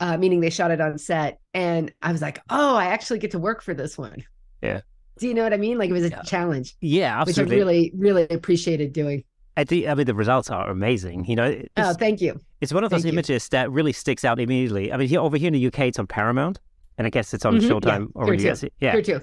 [0.02, 3.32] uh, meaning they shot it on set and i was like oh i actually get
[3.32, 4.24] to work for this one
[4.62, 4.82] yeah
[5.20, 6.22] do you know what i mean like it was a yeah.
[6.24, 7.44] challenge yeah absolutely.
[7.44, 9.24] which i really really appreciated doing
[9.58, 11.26] I think I mean the results are amazing.
[11.26, 11.62] You know.
[11.78, 12.40] Oh, thank you.
[12.62, 13.58] It's one of those thank images you.
[13.58, 14.94] that really sticks out immediately.
[14.94, 16.60] I mean, here over here in the UK, it's on Paramount,
[16.98, 17.70] and I guess it's on mm-hmm.
[17.70, 18.22] Showtime yeah.
[18.22, 18.44] already.
[18.44, 18.70] Here too.
[18.80, 19.22] Yeah, here too.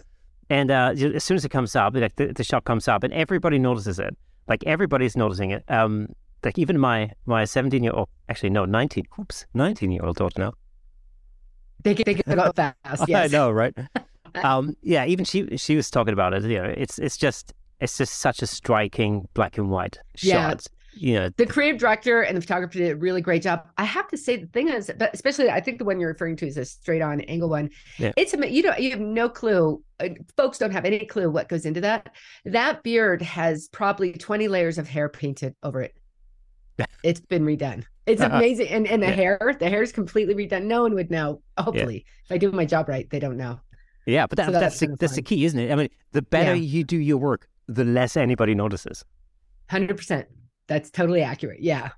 [0.50, 3.12] And uh, as soon as it comes up, like the, the shot comes up, and
[3.12, 4.16] everybody notices it.
[4.48, 5.64] Like everybody's noticing it.
[5.68, 6.08] Um,
[6.44, 9.04] like even my my seventeen year old, actually no, nineteen.
[9.18, 10.52] Oops, nineteen year old daughter now.
[11.82, 12.74] They get they get up fast.
[13.08, 13.32] Yes.
[13.32, 13.74] I know, right?
[14.42, 16.42] um, yeah, even she she was talking about it.
[16.44, 20.50] You know, it's it's just it's just such a striking black and white yeah.
[20.50, 20.66] shot
[21.00, 24.08] you know the creative director and the photographer did a really great job i have
[24.08, 26.56] to say the thing is but especially i think the one you're referring to is
[26.56, 28.12] a straight on angle one yeah.
[28.16, 31.48] it's a you know you have no clue uh, folks don't have any clue what
[31.48, 32.14] goes into that
[32.44, 35.94] that beard has probably 20 layers of hair painted over it
[37.02, 38.36] it's been redone it's uh-huh.
[38.36, 39.12] amazing and and the yeah.
[39.12, 42.24] hair the hair is completely redone no one would know hopefully yeah.
[42.24, 43.58] if i do my job right they don't know
[44.06, 46.22] yeah but that, so that's that's, the, that's the key isn't it i mean the
[46.22, 49.04] better you do your work the less anybody notices
[49.70, 50.24] 100%
[50.68, 51.60] that's totally accurate.
[51.60, 51.90] Yeah.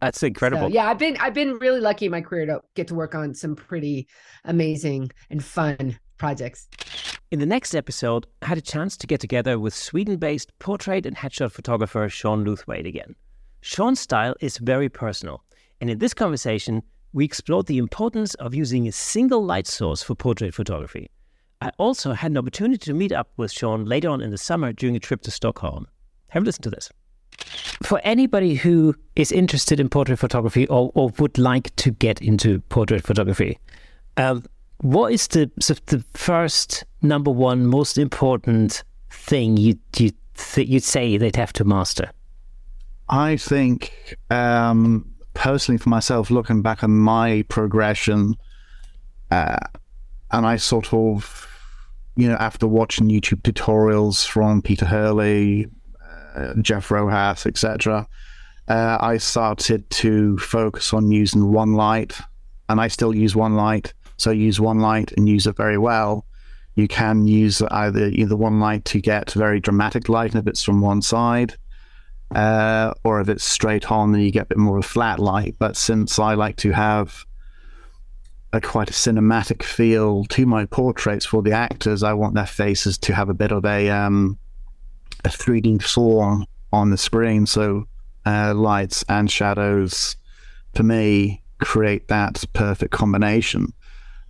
[0.00, 0.68] That's incredible.
[0.68, 3.14] So, yeah, I've been I've been really lucky in my career to get to work
[3.14, 4.06] on some pretty
[4.44, 6.68] amazing and fun projects.
[7.30, 11.16] In the next episode, I had a chance to get together with Sweden-based portrait and
[11.16, 13.14] headshot photographer Sean Luthwaite again.
[13.60, 15.44] Sean's style is very personal,
[15.80, 20.14] and in this conversation, we explored the importance of using a single light source for
[20.14, 21.10] portrait photography.
[21.60, 24.72] I also had an opportunity to meet up with Sean later on in the summer
[24.72, 25.86] during a trip to Stockholm.
[26.28, 26.90] Have a listen to this
[27.82, 32.60] for anybody who is interested in portrait photography or, or would like to get into
[32.68, 33.58] portrait photography,
[34.16, 34.44] um,
[34.78, 35.50] what is the
[35.86, 41.64] the first number one most important thing you you th- you'd say they'd have to
[41.64, 42.10] master?
[43.08, 45.09] I think um,
[45.40, 48.36] personally for myself, looking back on my progression,
[49.30, 49.56] uh,
[50.30, 51.48] and I sort of,
[52.14, 55.66] you know, after watching YouTube tutorials from Peter Hurley,
[56.36, 58.06] uh, Jeff Rojas, etc.
[58.68, 62.20] Uh, I started to focus on using one light,
[62.68, 63.94] and I still use one light.
[64.18, 66.26] So use one light and use it very well.
[66.74, 70.82] You can use either either one light to get very dramatic light if it's from
[70.82, 71.56] one side,
[72.34, 75.18] uh, or if it's straight on, then you get a bit more of a flat
[75.18, 75.56] light.
[75.58, 77.24] But since I like to have
[78.52, 82.98] a quite a cinematic feel to my portraits for the actors, I want their faces
[82.98, 84.38] to have a bit of a um,
[85.24, 87.46] a 3D form on the screen.
[87.46, 87.86] So
[88.26, 90.16] uh, lights and shadows,
[90.74, 93.72] for me, create that perfect combination.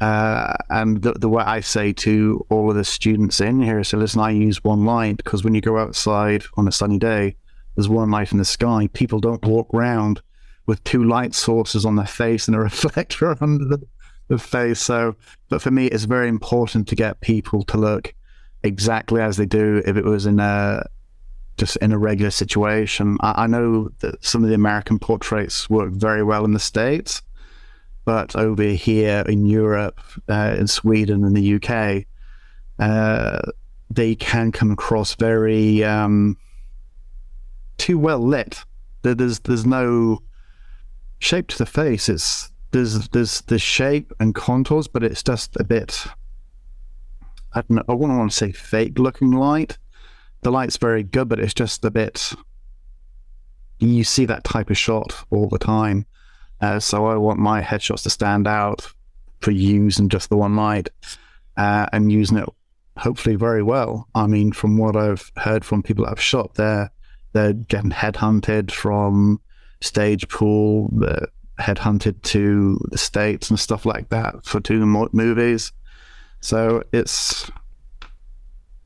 [0.00, 3.98] Uh, and the, the, way I say to all of the students in here, so
[3.98, 7.36] listen, I use one light because when you go outside on a sunny day,
[7.80, 8.90] there's one light in the sky.
[8.92, 10.20] People don't walk around
[10.66, 13.86] with two light sources on their face and a reflector under the,
[14.28, 14.80] the face.
[14.80, 15.16] So,
[15.48, 18.12] but for me, it's very important to get people to look
[18.62, 20.84] exactly as they do if it was in a
[21.56, 23.16] just in a regular situation.
[23.20, 27.22] I, I know that some of the American portraits work very well in the states,
[28.04, 32.04] but over here in Europe, uh, in Sweden, and the UK,
[32.78, 33.40] uh,
[33.88, 36.36] they can come across very um,
[37.80, 38.64] too well lit.
[39.02, 40.22] There's there's no
[41.18, 42.08] shape to the face.
[42.10, 46.04] It's there's there's the shape and contours, but it's just a bit.
[47.54, 47.84] I don't know.
[47.88, 49.78] I wouldn't want to say fake looking light.
[50.42, 52.32] The light's very good, but it's just a bit.
[53.78, 56.04] You see that type of shot all the time,
[56.60, 58.92] uh, so I want my headshots to stand out
[59.40, 60.90] for using just the one light
[61.56, 62.48] uh, and using it
[62.98, 64.06] hopefully very well.
[64.14, 66.90] I mean, from what I've heard from people that have shot, they're
[67.32, 69.40] they're getting headhunted from
[69.80, 70.88] stage pool,
[71.58, 75.72] headhunted to the states and stuff like that for doing movies.
[76.40, 77.50] So it's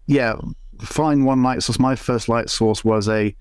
[0.07, 0.35] yeah,
[0.81, 1.79] find one light source.
[1.79, 3.35] My first light source was a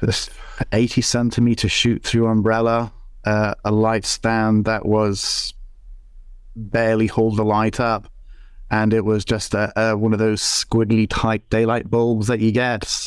[0.00, 0.30] this
[0.72, 2.92] 80 centimeter shoot through umbrella,
[3.24, 5.54] uh, a light stand that was
[6.56, 8.11] barely hold the light up
[8.72, 12.50] and it was just a, a, one of those squiggly type daylight bulbs that you
[12.50, 13.06] get.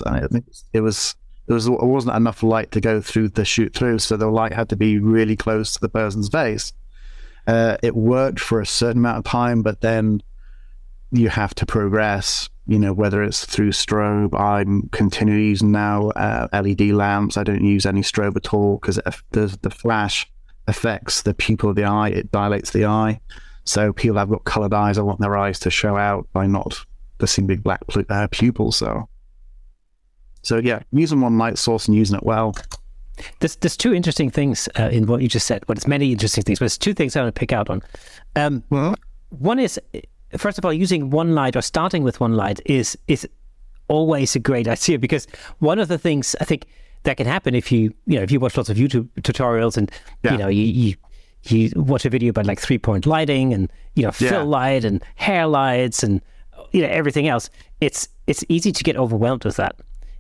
[0.72, 1.16] It was
[1.47, 4.70] there was wasn't enough light to go through the shoot through, so the light had
[4.70, 6.72] to be really close to the person's face.
[7.47, 10.22] Uh, it worked for a certain amount of time, but then
[11.11, 12.47] you have to progress.
[12.68, 17.38] You know, whether it's through strobe, I'm continuing using now uh, LED lamps.
[17.38, 18.99] I don't use any strobe at all because
[19.32, 20.32] the the flash
[20.68, 22.09] affects the pupil of the eye.
[22.09, 23.20] It dilates the eye.
[23.66, 24.97] So people have got coloured eyes.
[24.97, 26.86] I want their eyes to show out by not
[27.18, 28.78] the same big black uh, pupils.
[28.78, 29.09] So,
[30.43, 32.55] so yeah, using one light source and using it well.
[33.39, 35.63] There's there's two interesting things uh, in what you just said.
[35.68, 37.82] Well, it's many interesting things, but there's two things I want to pick out on.
[38.36, 38.95] Um, well,
[39.30, 39.80] one is
[40.38, 43.28] first of all, using one light or starting with one light is is
[43.88, 45.28] always a great idea because
[45.59, 46.66] one of the things I think
[47.03, 49.91] that can happen if you you know if you watch lots of YouTube tutorials and
[50.24, 50.32] yeah.
[50.34, 50.95] you know you, you
[51.51, 54.43] you watch a video about like three point lighting and you know fill yeah.
[54.43, 56.21] light and hair lights and
[56.71, 57.49] you know everything else
[57.81, 59.75] it's it's easy to get overwhelmed with that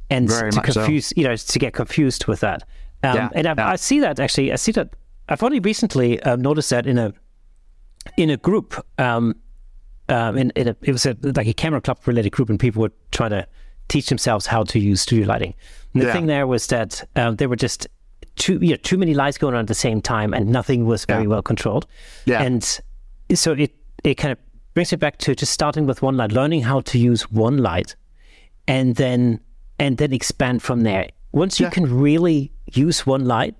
[0.09, 1.13] and Very to confuse so.
[1.17, 2.63] you know to get confused with that
[3.03, 3.29] um, yeah.
[3.33, 3.69] and I, yeah.
[3.69, 4.89] I, see that actually i see that
[5.29, 7.13] i've only recently um, noticed that in a
[8.17, 9.35] in a group um,
[10.09, 12.81] um in, in a, it was a, like a camera club related group and people
[12.81, 13.47] were trying to
[13.87, 15.53] teach themselves how to use studio lighting
[15.93, 17.87] and the thing there was that um, they were just
[18.35, 21.05] too you know, too many lights going on at the same time and nothing was
[21.05, 21.29] very yeah.
[21.29, 21.85] well controlled.
[22.25, 22.41] Yeah.
[22.41, 22.79] And
[23.33, 23.73] so it
[24.03, 24.37] it kind of
[24.73, 27.95] brings it back to just starting with one light, learning how to use one light,
[28.67, 29.39] and then
[29.79, 31.09] and then expand from there.
[31.31, 31.71] Once you yeah.
[31.71, 33.55] can really use one light,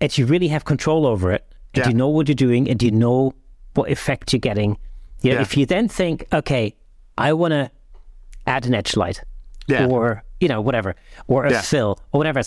[0.00, 1.44] and you really have control over it,
[1.74, 3.34] and you know what you're doing, and you know
[3.74, 4.76] what effect you're getting.
[5.22, 6.74] You know, if you then think, okay,
[7.18, 7.70] I want to
[8.46, 9.22] add an edge light,
[9.70, 10.96] or you know whatever,
[11.28, 12.42] or a fill, or whatever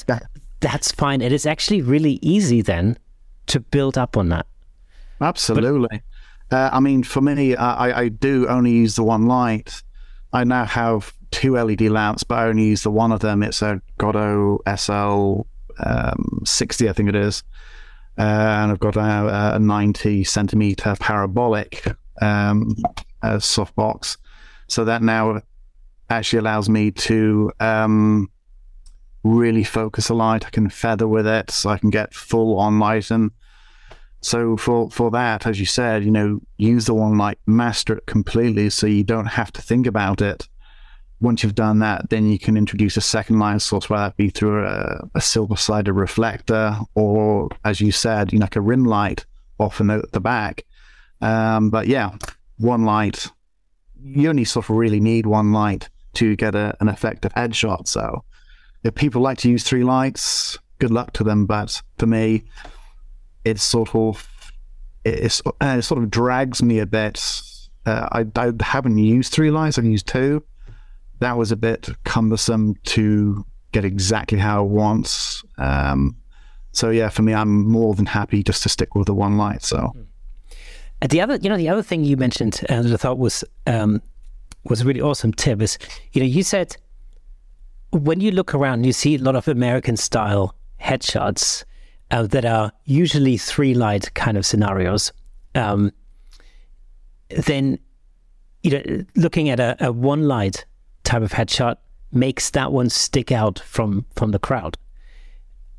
[0.63, 1.21] that's fine.
[1.21, 2.97] It is actually really easy then
[3.47, 4.47] to build up on that.
[5.19, 6.01] Absolutely.
[6.49, 9.83] But, uh, I mean, for me, I, I do only use the one light.
[10.31, 13.43] I now have two LED lamps, but I only use the one of them.
[13.43, 15.47] It's a Godox SL
[15.85, 17.43] um, 60, I think it is.
[18.17, 21.85] Uh, and I've got a, a 90 centimeter parabolic
[22.21, 22.75] um,
[23.21, 24.17] softbox.
[24.67, 25.41] So that now
[26.09, 28.29] actually allows me to um,
[29.23, 30.45] really focus a light.
[30.45, 33.11] I can feather with it, so I can get full on light.
[33.11, 33.31] And
[34.21, 38.05] So for for that, as you said, you know, use the one light, master it
[38.05, 40.47] completely, so you don't have to think about it.
[41.19, 44.29] Once you've done that, then you can introduce a second light source, whether that be
[44.29, 48.83] through a, a silver sided reflector or, as you said, you know, like a rim
[48.83, 49.25] light
[49.57, 50.65] off and out the back.
[51.21, 52.17] Um, but yeah,
[52.57, 53.31] one light.
[54.01, 57.87] You only sort of really need one light to get a, an effective headshot.
[57.87, 58.25] So
[58.83, 61.45] if people like to use three lights, good luck to them.
[61.45, 62.43] But for me,
[63.45, 64.27] it's sort of
[65.05, 67.41] it's, uh, it sort of drags me a bit.
[67.85, 69.77] Uh, I, I haven't used three lights.
[69.77, 70.43] I've used two.
[71.19, 75.41] That was a bit cumbersome to get exactly how I want.
[75.57, 76.17] Um,
[76.71, 79.63] so yeah, for me, I'm more than happy just to stick with the one light.
[79.63, 79.93] So.
[81.01, 83.43] And the other, you know, the other thing you mentioned uh, that I thought was
[83.67, 84.01] um,
[84.63, 85.77] was a really awesome tip is,
[86.13, 86.77] you know, you said
[87.93, 91.63] when you look around, you see a lot of American style headshots
[92.11, 95.11] uh, that are usually three light kind of scenarios.
[95.55, 95.91] Um,
[97.29, 97.79] then,
[98.63, 100.65] you know, looking at a, a one light
[101.03, 101.77] type of headshot
[102.11, 104.77] makes that one stick out from from the crowd.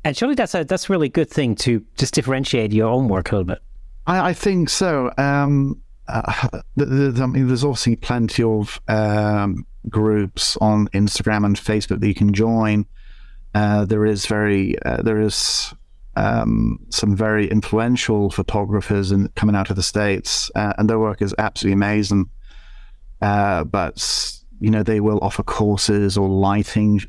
[0.03, 3.31] And surely that's a that's a really good thing to just differentiate your own work
[3.31, 3.59] a little bit.
[4.07, 5.11] I, I think so.
[5.17, 6.47] Um, uh,
[6.79, 12.33] I mean, there's obviously plenty of um, groups on Instagram and Facebook that you can
[12.33, 12.85] join.
[13.53, 15.73] Uh, there is very uh, there is
[16.15, 21.21] um, some very influential photographers and coming out of the states, uh, and their work
[21.21, 22.29] is absolutely amazing.
[23.21, 27.01] Uh, but you know, they will offer courses or lighting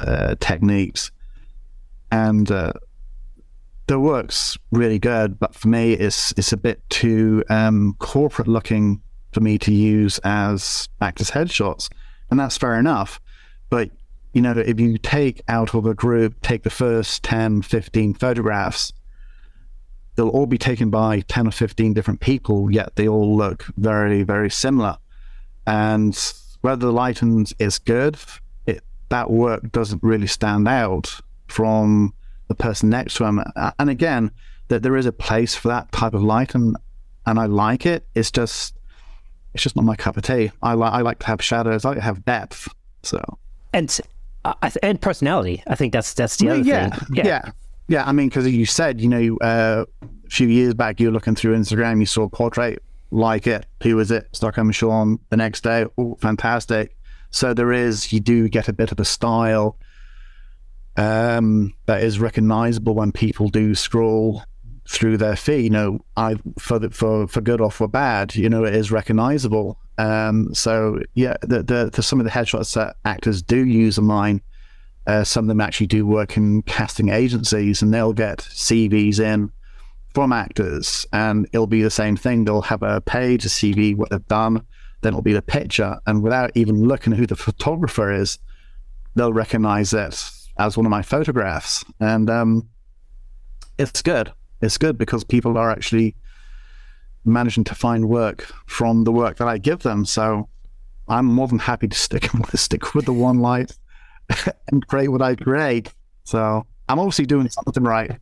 [0.00, 1.10] uh, techniques,
[2.10, 2.72] and uh,
[3.86, 5.38] the work's really good.
[5.38, 9.00] But for me, it's it's a bit too um, corporate looking
[9.32, 11.88] for me to use as actors headshots,
[12.30, 13.20] and that's fair enough.
[13.70, 13.90] But
[14.32, 18.92] you know, if you take out of a group, take the first 10, 15 photographs,
[20.14, 24.22] they'll all be taken by 10 or 15 different people, yet they all look very,
[24.22, 24.98] very similar.
[25.66, 26.16] And
[26.60, 28.18] whether the lighting is good,
[28.66, 32.14] it, that work doesn't really stand out from
[32.48, 33.42] the person next to him.
[33.78, 34.30] And again,
[34.68, 36.76] that there is a place for that type of light, and
[37.26, 38.06] and I like it.
[38.14, 38.77] It's just
[39.54, 40.50] it's just not my cup of tea.
[40.62, 41.84] I like I like to have shadows.
[41.84, 42.68] I like to have depth.
[43.02, 43.22] So
[43.72, 44.00] and
[44.44, 45.62] uh, and personality.
[45.66, 47.16] I think that's that's the other yeah, thing.
[47.16, 47.50] Yeah, yeah,
[47.88, 48.04] yeah.
[48.06, 51.34] I mean, because you said you know uh, a few years back you were looking
[51.34, 53.66] through Instagram, you saw a portrait like it.
[53.82, 54.28] Who was it?
[54.32, 55.18] Stockholm Sean.
[55.30, 56.96] The next day, oh, fantastic.
[57.30, 59.76] So there is you do get a bit of a style
[60.96, 64.42] um, that is recognizable when people do scroll
[64.88, 65.58] through their fee.
[65.58, 68.90] You know, I for the, for for good or for bad, you know, it is
[68.90, 69.78] recognizable.
[69.98, 74.04] Um, so yeah, the, the, the, some of the headshots that actors do use of
[74.04, 74.40] mine,
[75.06, 79.50] uh, some of them actually do work in casting agencies, and they'll get CVs in
[80.14, 82.44] from actors, and it'll be the same thing.
[82.44, 84.64] They'll have a page, a CV, what they've done,
[85.02, 88.38] then it'll be the picture, and without even looking at who the photographer is,
[89.14, 92.68] they'll recognize it as one of my photographs, and um,
[93.78, 94.32] it's good.
[94.60, 96.16] It's good because people are actually
[97.24, 100.04] managing to find work from the work that I give them.
[100.04, 100.48] So
[101.08, 103.76] I'm more than happy to stick stick with the one light
[104.70, 105.92] and create what I create.
[106.24, 108.18] So I'm obviously doing something right.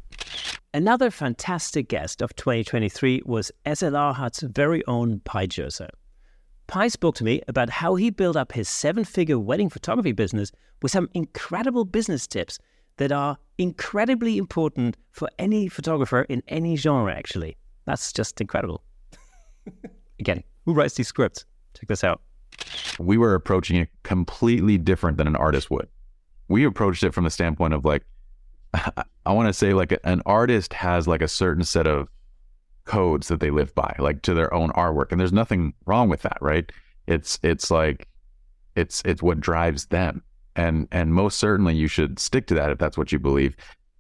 [0.74, 5.88] Another fantastic guest of 2023 was SLR Hut's very own Pye Jirsa.
[6.66, 10.50] Pye spoke to me about how he built up his seven figure wedding photography business
[10.82, 12.58] with some incredible business tips
[12.96, 17.56] that are incredibly important for any photographer in any genre, actually.
[17.86, 18.82] That's just incredible.
[20.20, 21.44] Again, who writes these scripts?
[21.78, 22.20] Check this out.
[22.98, 25.88] We were approaching it completely different than an artist would.
[26.48, 28.02] We approached it from the standpoint of like,
[28.74, 32.08] I want to say like an artist has like a certain set of
[32.84, 36.22] codes that they live by, like to their own artwork, and there's nothing wrong with
[36.22, 36.70] that, right?
[37.06, 38.08] It's it's like
[38.74, 40.22] it's it's what drives them,
[40.56, 43.56] and and most certainly you should stick to that if that's what you believe.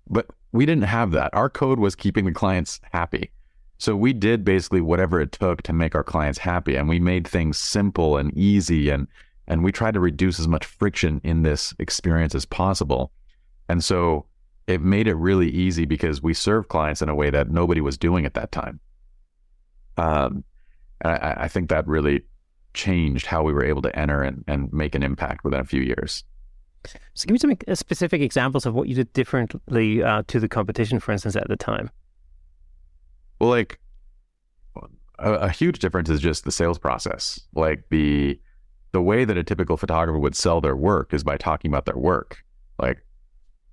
[0.08, 1.34] But we didn't have that.
[1.34, 3.30] Our code was keeping the clients happy.
[3.78, 7.28] So we did basically whatever it took to make our clients happy, and we made
[7.28, 9.06] things simple and easy, and
[9.46, 13.12] and we tried to reduce as much friction in this experience as possible.
[13.68, 14.26] And so
[14.66, 17.96] it made it really easy because we served clients in a way that nobody was
[17.96, 18.80] doing at that time.
[19.96, 20.42] Um,
[21.04, 22.22] I, I think that really
[22.74, 25.82] changed how we were able to enter and, and make an impact within a few
[25.82, 26.24] years.
[27.14, 30.48] So, give me some uh, specific examples of what you did differently uh, to the
[30.48, 31.90] competition, for instance, at the time.
[33.40, 33.78] Well, like
[35.18, 37.40] a, a, huge difference is just the sales process.
[37.54, 38.38] Like the
[38.92, 41.96] the way that a typical photographer would sell their work is by talking about their
[41.96, 42.38] work.
[42.78, 43.04] Like,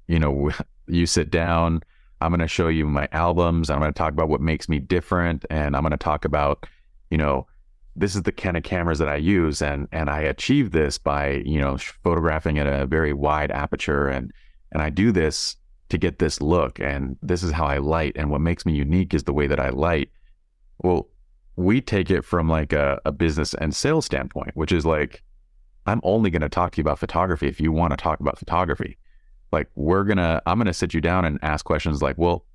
[0.07, 0.51] you know,
[0.87, 1.81] you sit down,
[2.19, 4.79] I'm going to show you my albums, I'm going to talk about what makes me
[4.79, 6.65] different, and I'm going to talk about,
[7.09, 7.47] you know,
[7.95, 11.43] this is the kind of cameras that I use, and and I achieve this by
[11.45, 14.31] you know photographing at a very wide aperture, and
[14.71, 15.55] and I do this
[15.93, 19.13] to get this look and this is how I light and what makes me unique
[19.13, 20.09] is the way that I light.
[20.79, 21.07] Well,
[21.55, 25.21] we take it from like a, a business and sales standpoint, which is like,
[25.85, 28.39] I'm only going to talk to you about photography if you want to talk about
[28.39, 28.97] photography.
[29.51, 32.45] Like we're to, I'm going to sit you down and ask questions like, well,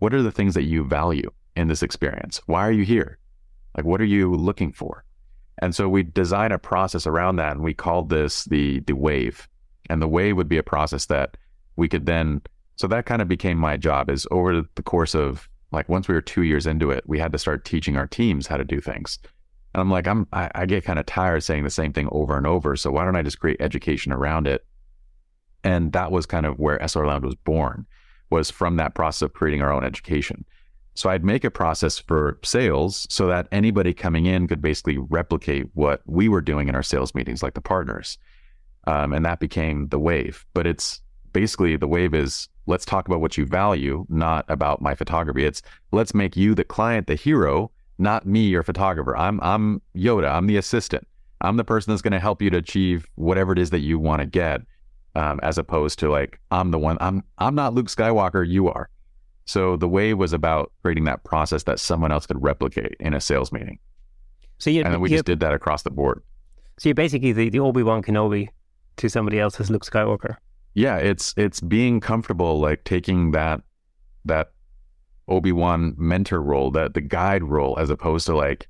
[0.00, 2.42] what are the things that you value in this experience?
[2.44, 3.18] Why are you here?
[3.76, 5.04] Like, what are you looking for?
[5.60, 9.48] And so we design a process around that and we called this the, the wave.
[9.90, 11.36] And the wave would be a process that
[11.76, 12.42] we could then
[12.76, 16.14] so that kind of became my job is over the course of like once we
[16.14, 18.80] were two years into it we had to start teaching our teams how to do
[18.80, 19.18] things
[19.74, 22.36] and i'm like i'm i, I get kind of tired saying the same thing over
[22.36, 24.64] and over so why don't i just create education around it
[25.64, 27.86] and that was kind of where SLR Lounge was born
[28.30, 30.44] was from that process of creating our own education
[30.94, 35.66] so i'd make a process for sales so that anybody coming in could basically replicate
[35.74, 38.18] what we were doing in our sales meetings like the partners
[38.86, 41.00] um, and that became the wave but it's
[41.32, 45.44] basically the wave is let's talk about what you value, not about my photography.
[45.44, 49.16] It's let's make you the client, the hero, not me, your photographer.
[49.16, 50.32] I'm I'm Yoda.
[50.32, 51.06] I'm the assistant.
[51.40, 53.98] I'm the person that's going to help you to achieve whatever it is that you
[53.98, 54.62] want to get,
[55.16, 56.98] um, as opposed to like I'm the one.
[57.00, 58.46] I'm I'm not Luke Skywalker.
[58.46, 58.88] You are.
[59.44, 63.20] So the way was about creating that process that someone else could replicate in a
[63.20, 63.78] sales meeting.
[64.58, 66.22] So you, and then we just did that across the board.
[66.78, 68.48] So you're basically the, the Obi Wan Kenobi
[68.96, 70.36] to somebody else's Luke Skywalker.
[70.74, 73.60] Yeah, it's it's being comfortable, like taking that
[74.24, 74.52] that
[75.28, 78.68] Obi Wan mentor role, that the guide role, as opposed to like,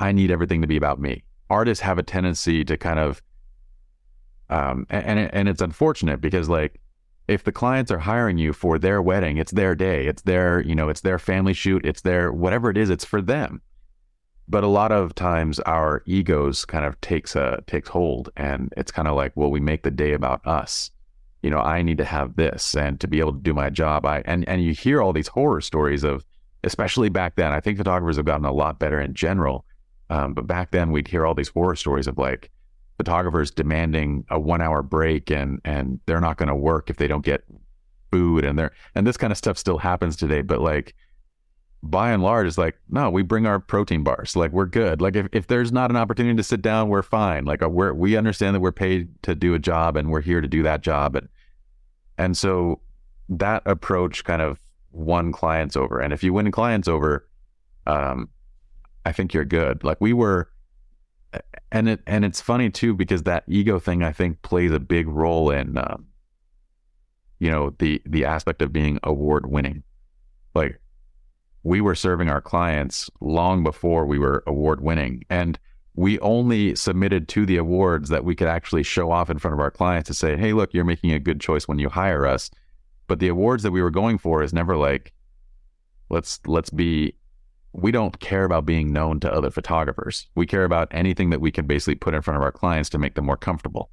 [0.00, 1.24] I need everything to be about me.
[1.48, 3.22] Artists have a tendency to kind of,
[4.50, 6.80] um, and and it's unfortunate because like
[7.28, 10.74] if the clients are hiring you for their wedding, it's their day, it's their, you
[10.74, 13.60] know, it's their family shoot, it's their whatever it is, it's for them.
[14.48, 18.92] But a lot of times our egos kind of takes a takes hold and it's
[18.92, 20.90] kind of like, well, we make the day about us.
[21.42, 24.06] You know, I need to have this and to be able to do my job.
[24.06, 26.24] I and and you hear all these horror stories of
[26.62, 27.52] especially back then.
[27.52, 29.64] I think photographers have gotten a lot better in general.
[30.10, 32.50] Um, but back then we'd hear all these horror stories of like
[32.96, 37.08] photographers demanding a one hour break and and they're not going to work if they
[37.08, 37.44] don't get
[38.10, 40.94] food and they're and this kind of stuff still happens today but like
[41.82, 44.34] by and large it's like no we bring our protein bars.
[44.34, 45.00] Like we're good.
[45.00, 47.44] Like if, if there's not an opportunity to sit down we're fine.
[47.44, 50.40] Like uh, we're we understand that we're paid to do a job and we're here
[50.40, 51.28] to do that job and
[52.18, 52.80] and so
[53.28, 54.58] that approach kind of
[54.90, 56.00] won clients over.
[56.00, 57.28] And if you win clients over
[57.86, 58.28] um
[59.04, 59.84] i think you're good.
[59.84, 60.50] Like we were
[61.72, 65.08] and it and it's funny too because that ego thing I think plays a big
[65.08, 66.06] role in um,
[67.38, 69.82] you know the the aspect of being award winning.
[70.54, 70.80] Like
[71.62, 75.58] we were serving our clients long before we were award winning, and
[75.94, 79.60] we only submitted to the awards that we could actually show off in front of
[79.60, 82.50] our clients to say, "Hey, look, you're making a good choice when you hire us."
[83.08, 85.12] But the awards that we were going for is never like,
[86.10, 87.14] let's let's be
[87.76, 90.26] we don't care about being known to other photographers.
[90.34, 92.98] We care about anything that we can basically put in front of our clients to
[92.98, 93.90] make them more comfortable.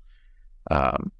[0.71, 1.11] Um,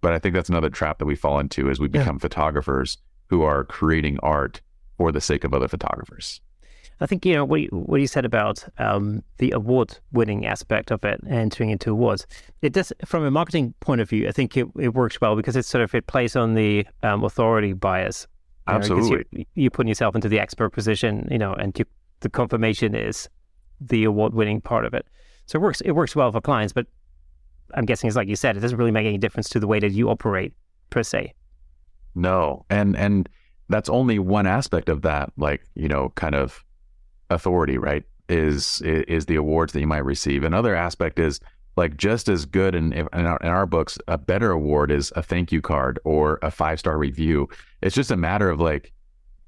[0.00, 2.20] but I think that's another trap that we fall into as we become yeah.
[2.20, 2.98] photographers
[3.28, 4.60] who are creating art
[4.96, 6.40] for the sake of other photographers.
[7.00, 11.04] I think you know what you, what you said about um, the award-winning aspect of
[11.04, 12.26] it, entering into awards.
[12.60, 15.56] It does, from a marketing point of view, I think it, it works well because
[15.56, 18.26] it sort of it plays on the um, authority bias.
[18.66, 21.86] Absolutely, you, you're putting yourself into the expert position, you know, and you
[22.20, 23.28] the confirmation is
[23.80, 25.06] the award winning part of it.
[25.46, 26.86] So it works it works well for clients, but
[27.74, 29.80] I'm guessing it's like you said, it doesn't really make any difference to the way
[29.80, 30.52] that you operate
[30.90, 31.32] per se.
[32.14, 32.64] No.
[32.70, 33.28] And and
[33.68, 36.64] that's only one aspect of that, like, you know, kind of
[37.30, 38.04] authority, right?
[38.28, 40.44] Is is the awards that you might receive.
[40.44, 41.40] Another aspect is
[41.76, 45.22] like just as good in, in our, in our books, a better award is a
[45.22, 47.48] thank you card or a five star review.
[47.80, 48.92] It's just a matter of like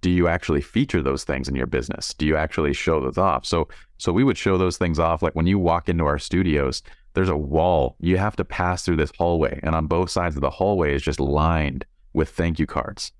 [0.03, 2.13] do you actually feature those things in your business?
[2.13, 3.47] Do you actually show those off?
[3.47, 6.83] So so we would show those things off like when you walk into our studios,
[7.15, 7.97] there's a wall.
[8.01, 11.03] You have to pass through this hallway and on both sides of the hallway is
[11.03, 13.13] just lined with thank you cards.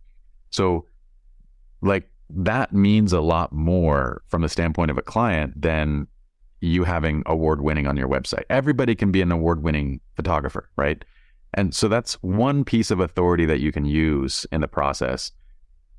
[0.51, 0.87] So
[1.81, 6.09] like that means a lot more from the standpoint of a client than
[6.61, 8.45] you having award winning on your website.
[8.51, 11.05] Everybody can be an award winning photographer, right?
[11.55, 15.31] And so that's one piece of authority that you can use in the process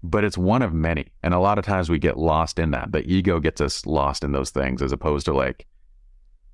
[0.03, 1.07] but it's one of many.
[1.23, 2.91] And a lot of times we get lost in that.
[2.91, 5.65] The ego gets us lost in those things as opposed to like,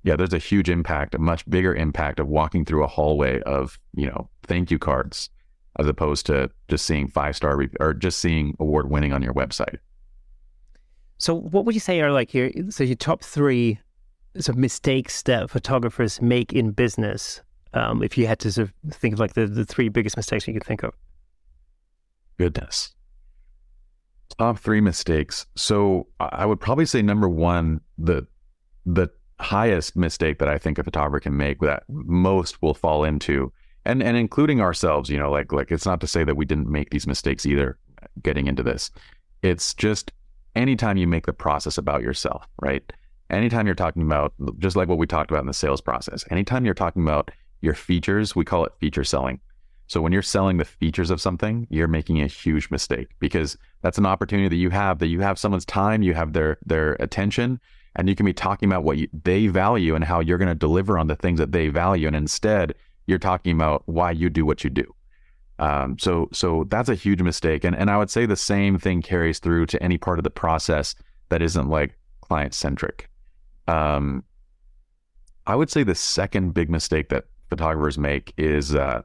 [0.04, 3.78] yeah, there's a huge impact, a much bigger impact of walking through a hallway of,
[3.94, 5.28] you know, thank you cards
[5.78, 9.34] as opposed to just seeing five star re- or just seeing award winning on your
[9.34, 9.78] website.
[11.18, 13.78] So, what would you say are like your so your top three
[14.36, 17.42] sort of mistakes that photographers make in business?
[17.72, 20.48] Um, if you had to sort of think of like the, the three biggest mistakes
[20.48, 20.94] you could think of.
[22.36, 22.94] Goodness.
[24.38, 25.46] Top three mistakes.
[25.56, 28.26] So I would probably say number one, the
[28.86, 29.08] the
[29.38, 33.52] highest mistake that I think a photographer can make that most will fall into,
[33.84, 36.68] and and including ourselves, you know, like like it's not to say that we didn't
[36.68, 37.78] make these mistakes either
[38.22, 38.90] getting into this.
[39.42, 40.12] It's just
[40.54, 42.82] anytime you make the process about yourself, right?
[43.30, 46.64] Anytime you're talking about just like what we talked about in the sales process, anytime
[46.64, 47.30] you're talking about
[47.60, 49.40] your features, we call it feature selling.
[49.90, 53.98] So when you're selling the features of something, you're making a huge mistake because that's
[53.98, 57.58] an opportunity that you have that you have someone's time, you have their their attention,
[57.96, 60.54] and you can be talking about what you, they value and how you're going to
[60.54, 62.72] deliver on the things that they value, and instead
[63.08, 64.94] you're talking about why you do what you do.
[65.58, 69.02] Um, so so that's a huge mistake, and and I would say the same thing
[69.02, 70.94] carries through to any part of the process
[71.30, 73.10] that isn't like client centric.
[73.66, 74.22] Um,
[75.48, 79.02] I would say the second big mistake that photographers make is uh,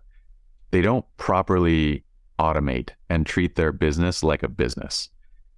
[0.75, 2.03] they don't properly
[2.37, 5.07] automate and treat their business like a business.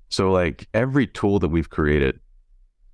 [0.09, 2.19] So, like every tool that we've created,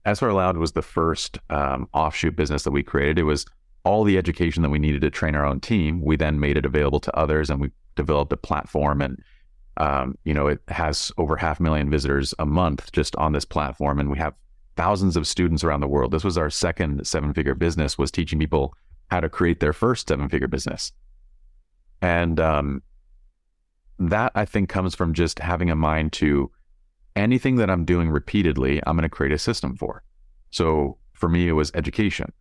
[0.05, 3.19] SLR Lounge was the first um, offshoot business that we created.
[3.19, 3.45] It was
[3.83, 5.99] all the education that we needed to train our own team.
[6.01, 9.21] We then made it available to others and we developed a platform and
[9.77, 13.45] Um, you know, it has over half a million visitors a month just on this
[13.45, 14.33] platform, and we have
[14.75, 16.11] thousands of students around the world.
[16.11, 18.73] This was our second seven-figure business, was teaching people
[19.09, 20.91] how to create their first seven-figure business,
[22.03, 22.83] and um,
[23.97, 26.51] that I think comes from just having a mind to
[27.15, 30.03] anything that I'm doing repeatedly, I'm going to create a system for.
[30.51, 32.33] So for me, it was education.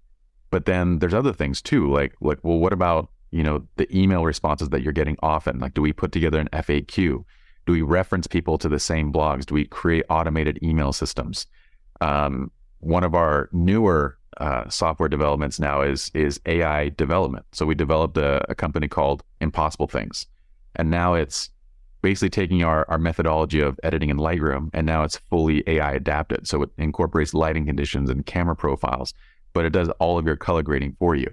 [0.50, 4.24] But then there's other things too, like like well, what about you know the email
[4.24, 5.60] responses that you're getting often?
[5.60, 7.24] Like, do we put together an FAQ?
[7.64, 9.46] Do we reference people to the same blogs?
[9.46, 11.46] Do we create automated email systems?
[12.00, 17.44] Um, one of our newer uh, software developments now is is AI development.
[17.52, 20.26] So we developed a, a company called Impossible Things,
[20.76, 21.50] and now it's
[22.02, 26.46] basically taking our, our methodology of editing in Lightroom and now it's fully AI adapted.
[26.46, 29.14] So it incorporates lighting conditions and camera profiles,
[29.52, 31.32] but it does all of your color grading for you.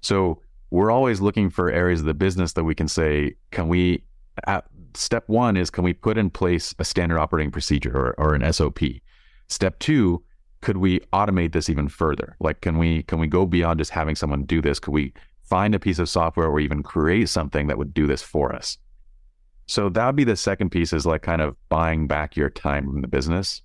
[0.00, 4.02] So we're always looking for areas of the business that we can say, can we,
[4.94, 8.52] step one is, can we put in place a standard operating procedure or, or an
[8.52, 8.80] SOP?
[9.48, 10.22] Step two,
[10.62, 12.36] could we automate this even further?
[12.40, 14.78] Like, can we, can we go beyond just having someone do this?
[14.78, 15.12] Could we
[15.42, 18.78] find a piece of software or even create something that would do this for us?
[19.66, 22.86] So that would be the second piece is like kind of buying back your time
[22.86, 23.62] from the business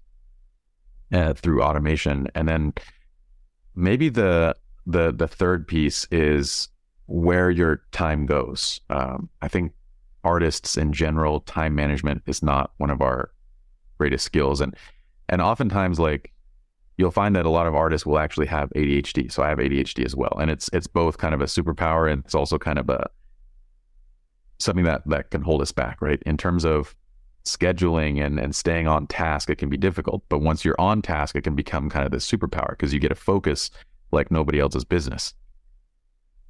[1.11, 2.27] uh, through automation.
[2.35, 2.73] And then
[3.75, 4.55] maybe the
[4.85, 6.69] the the third piece is
[7.07, 8.79] where your time goes.
[8.89, 9.73] Um, I think
[10.23, 13.31] artists in general, time management is not one of our
[13.97, 14.75] greatest skills, and
[15.29, 16.31] and oftentimes like
[16.97, 19.31] you'll find that a lot of artists will actually have ADHD.
[19.31, 22.23] So I have ADHD as well, and it's it's both kind of a superpower and
[22.25, 23.09] it's also kind of a
[24.59, 26.21] something that that can hold us back, right?
[26.25, 26.95] In terms of
[27.45, 30.23] scheduling and and staying on task, it can be difficult.
[30.29, 33.09] But once you're on task, it can become kind of this superpower because you get
[33.09, 33.69] to focus
[34.11, 35.33] like nobody else's business.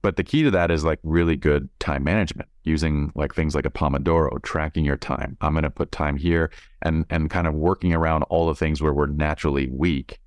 [0.03, 3.65] But the key to that is like really good time management, using like things like
[3.65, 5.35] a Pomodoro, tracking your time.
[5.41, 6.51] I'm going to put time here,
[6.83, 10.19] and and kind of working around all the things where we're naturally weak.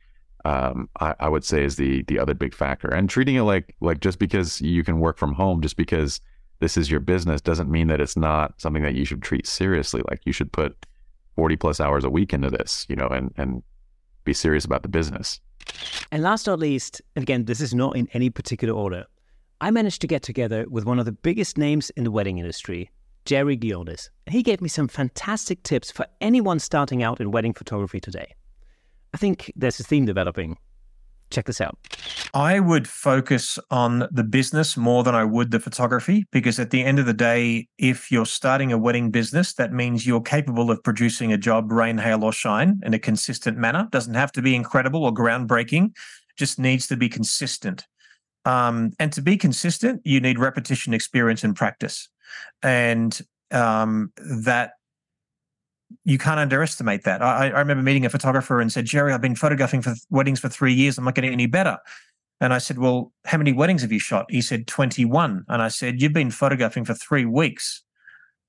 [0.44, 3.74] Um, I, I would say is the the other big factor, and treating it like
[3.80, 6.20] like just because you can work from home, just because
[6.60, 10.02] this is your business doesn't mean that it's not something that you should treat seriously.
[10.08, 10.86] Like you should put
[11.36, 13.62] 40 plus hours a week into this, you know, and, and
[14.24, 15.40] be serious about the business.
[16.12, 19.06] And last not least, again, this is not in any particular order,
[19.60, 22.90] I managed to get together with one of the biggest names in the wedding industry,
[23.24, 24.10] Jerry Ghionis.
[24.26, 28.34] He gave me some fantastic tips for anyone starting out in wedding photography today.
[29.14, 30.56] I think there's a theme developing
[31.30, 31.78] Check this out.
[32.34, 36.82] I would focus on the business more than I would the photography because at the
[36.82, 40.82] end of the day, if you're starting a wedding business, that means you're capable of
[40.82, 43.86] producing a job, rain, hail, or shine in a consistent manner.
[43.92, 45.96] Doesn't have to be incredible or groundbreaking,
[46.36, 47.86] just needs to be consistent.
[48.44, 52.08] Um, and to be consistent, you need repetition, experience, and practice.
[52.62, 53.20] And
[53.52, 54.72] um, that
[56.04, 57.22] you can't underestimate that.
[57.22, 60.48] I, I, remember meeting a photographer and said, Jerry, I've been photographing for weddings for
[60.48, 60.98] three years.
[60.98, 61.78] I'm not getting any better.
[62.40, 64.26] And I said, Well, how many weddings have you shot?
[64.28, 65.44] He said, 21.
[65.48, 67.82] And I said, You've been photographing for three weeks.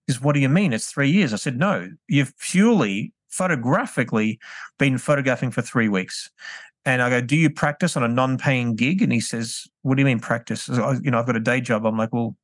[0.08, 0.74] He said, What do you mean?
[0.74, 1.34] It's three years.
[1.34, 4.40] I said, No, you've purely photographically
[4.78, 6.30] been photographing for three weeks.
[6.86, 9.02] And I go, Do you practice on a non paying gig?
[9.02, 10.68] And he says, What do you mean practice?
[10.70, 11.86] You know, I've got a day job.
[11.86, 12.36] I'm like, Well,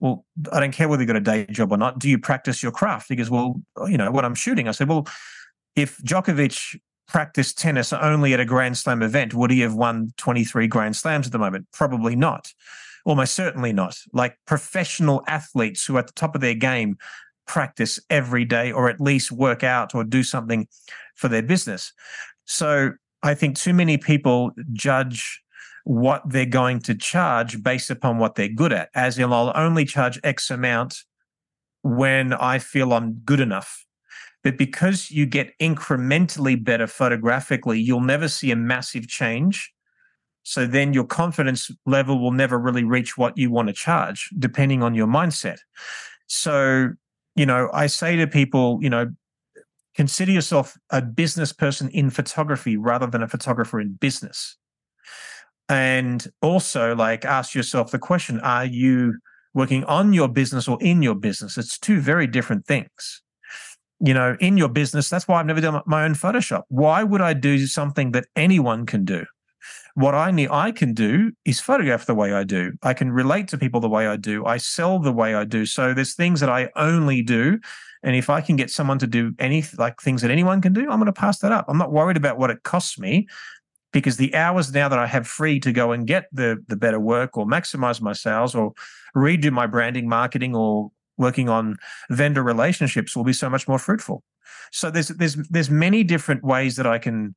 [0.00, 1.98] well, I don't care whether you've got a day job or not.
[1.98, 3.08] Do you practice your craft?
[3.08, 4.68] He goes, well, you know, what I'm shooting.
[4.68, 5.06] I said, well,
[5.74, 6.78] if Djokovic
[7.08, 11.26] practiced tennis only at a Grand Slam event, would he have won 23 Grand Slams
[11.26, 11.66] at the moment?
[11.72, 12.52] Probably not.
[13.04, 13.96] Almost certainly not.
[14.12, 16.98] Like professional athletes who are at the top of their game
[17.46, 20.66] practice every day or at least work out or do something
[21.14, 21.92] for their business.
[22.44, 22.92] So
[23.22, 25.42] I think too many people judge
[25.86, 28.90] what they're going to charge based upon what they're good at.
[28.92, 31.04] As in, I'll only charge X amount
[31.82, 33.86] when I feel I'm good enough.
[34.42, 39.72] But because you get incrementally better photographically, you'll never see a massive change.
[40.42, 44.82] So then your confidence level will never really reach what you want to charge, depending
[44.82, 45.58] on your mindset.
[46.26, 46.88] So,
[47.36, 49.12] you know, I say to people, you know,
[49.94, 54.56] consider yourself a business person in photography rather than a photographer in business
[55.68, 59.18] and also like ask yourself the question are you
[59.54, 61.56] working on your business or in your business?
[61.56, 63.22] It's two very different things.
[63.98, 66.64] You know in your business that's why i've never done my own photoshop.
[66.68, 69.24] Why would i do something that anyone can do?
[69.94, 72.72] What i need i can do is photograph the way i do.
[72.82, 74.44] I can relate to people the way i do.
[74.44, 75.64] I sell the way i do.
[75.64, 77.58] So there's things that i only do.
[78.02, 80.82] And if i can get someone to do any like things that anyone can do
[80.82, 81.64] i'm going to pass that up.
[81.66, 83.26] I'm not worried about what it costs me
[83.96, 87.00] because the hours now that I have free to go and get the the better
[87.00, 88.74] work or maximize my sales or
[89.16, 91.78] redo my branding, marketing, or working on
[92.10, 94.22] vendor relationships will be so much more fruitful.
[94.70, 97.34] So there's there's there's many different ways that I can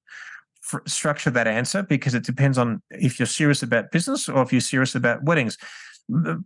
[0.85, 4.59] structure that answer because it depends on if you're serious about business or if you're
[4.59, 5.57] serious about weddings.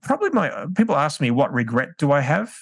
[0.03, 2.53] Probably my people ask me what regret do I have,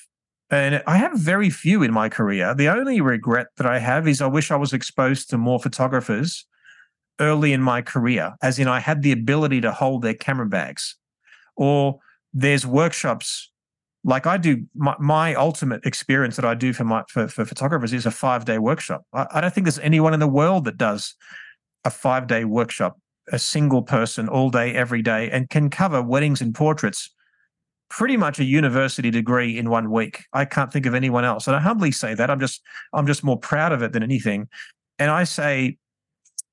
[0.50, 2.56] and I have very few in my career.
[2.56, 6.46] The only regret that I have is I wish I was exposed to more photographers
[7.20, 10.96] early in my career, as in I had the ability to hold their camera bags,
[11.56, 12.00] or
[12.34, 13.52] there's workshops
[14.04, 17.94] like I do my, my, ultimate experience that I do for my for, for photographers
[17.94, 19.06] is a five day workshop.
[19.14, 21.16] I, I, don't think there's anyone in the world that does
[21.86, 23.00] a five day workshop,
[23.32, 27.12] a single person all day, every day, and can cover weddings and portraits
[27.90, 30.24] pretty much a university degree in one week.
[30.34, 31.46] I can't think of anyone else.
[31.46, 32.32] And I humbly say that.
[32.32, 32.62] I'm just
[32.94, 34.48] I'm just more proud of it than anything.
[34.98, 35.78] And I say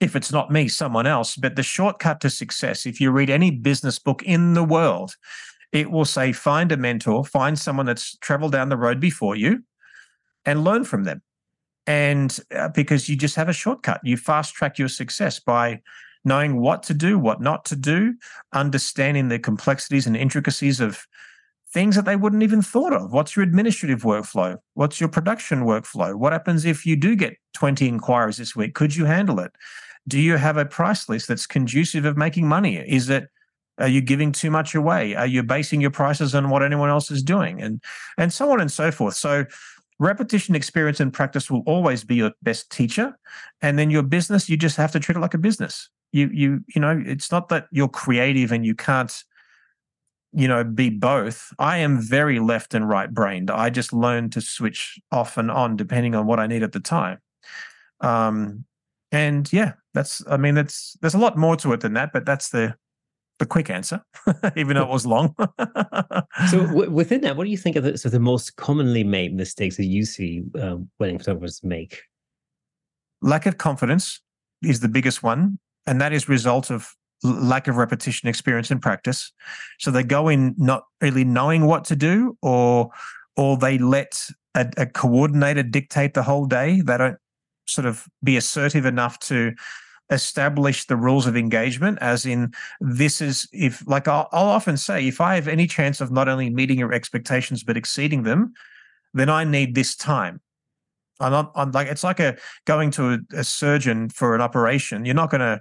[0.00, 1.36] if it's not me, someone else.
[1.36, 5.16] But the shortcut to success, if you read any business book in the world,
[5.72, 9.62] it will say find a mentor, find someone that's traveled down the road before you
[10.44, 11.22] and learn from them.
[11.86, 15.80] And uh, because you just have a shortcut, you fast track your success by
[16.24, 18.14] knowing what to do, what not to do,
[18.52, 21.06] understanding the complexities and intricacies of
[21.70, 23.12] things that they wouldn't even thought of.
[23.12, 24.56] What's your administrative workflow?
[24.74, 26.14] What's your production workflow?
[26.14, 28.74] What happens if you do get 20 inquiries this week?
[28.74, 29.52] Could you handle it?
[30.08, 32.76] Do you have a price list that's conducive of making money?
[32.76, 33.28] Is it
[33.78, 35.14] are you giving too much away?
[35.14, 37.62] Are you basing your prices on what anyone else is doing?
[37.62, 37.80] And
[38.16, 39.14] and so on and so forth.
[39.14, 39.44] So
[39.98, 43.16] repetition, experience, and practice will always be your best teacher.
[43.62, 45.88] And then your business, you just have to treat it like a business.
[46.12, 49.12] You you you know, it's not that you're creative and you can't,
[50.32, 51.52] you know, be both.
[51.58, 53.50] I am very left and right brained.
[53.50, 56.80] I just learn to switch off and on depending on what I need at the
[56.80, 57.18] time.
[58.00, 58.64] Um,
[59.10, 62.24] and yeah, that's I mean, that's there's a lot more to it than that, but
[62.24, 62.76] that's the
[63.40, 64.00] the quick answer,
[64.56, 65.34] even though it was long.
[66.50, 69.34] so w- within that, what do you think of the, so the most commonly made
[69.34, 72.02] mistakes that you see uh, wedding photographers make?
[73.22, 74.20] Lack of confidence
[74.62, 76.94] is the biggest one, and that is result of
[77.24, 79.32] lack of repetition, experience, and practice.
[79.80, 82.90] So they go in not really knowing what to do, or
[83.36, 86.82] or they let a, a coordinator dictate the whole day.
[86.82, 87.18] They don't
[87.66, 89.52] sort of be assertive enough to
[90.10, 95.06] establish the rules of engagement as in this is if like I'll, I'll, often say
[95.06, 98.54] if i have any chance of not only meeting your expectations but exceeding them
[99.14, 100.40] then i need this time.
[101.20, 105.04] I'm not i'm like it's like a going to a, a surgeon for an operation.
[105.04, 105.60] You're not going to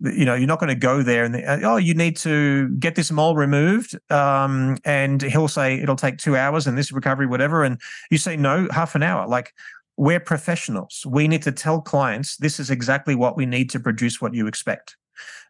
[0.00, 3.10] you know you're not going to go there and oh you need to get this
[3.10, 7.78] mole removed um, and he'll say it'll take two hours and this recovery whatever and
[8.10, 9.26] you say no half an hour.
[9.26, 9.52] Like
[10.00, 11.04] we're professionals.
[11.06, 14.46] We need to tell clients this is exactly what we need to produce what you
[14.46, 14.96] expect.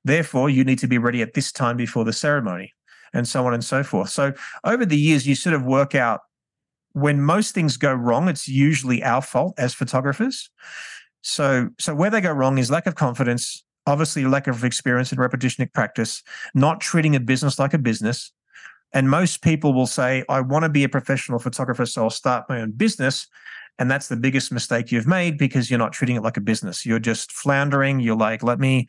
[0.02, 2.72] Therefore, you need to be ready at this time before the ceremony,
[3.14, 4.08] and so on and so forth.
[4.10, 4.32] So,
[4.64, 6.22] over the years, you sort of work out
[6.94, 10.50] when most things go wrong, it's usually our fault as photographers.
[11.22, 15.20] So, so where they go wrong is lack of confidence, obviously lack of experience and
[15.20, 16.24] repetition practice,
[16.56, 18.32] not treating a business like a business.
[18.92, 22.46] And most people will say, I want to be a professional photographer, so I'll start
[22.48, 23.28] my own business.
[23.80, 26.84] And that's the biggest mistake you've made because you're not treating it like a business.
[26.84, 27.98] You're just floundering.
[27.98, 28.86] You're like, let me,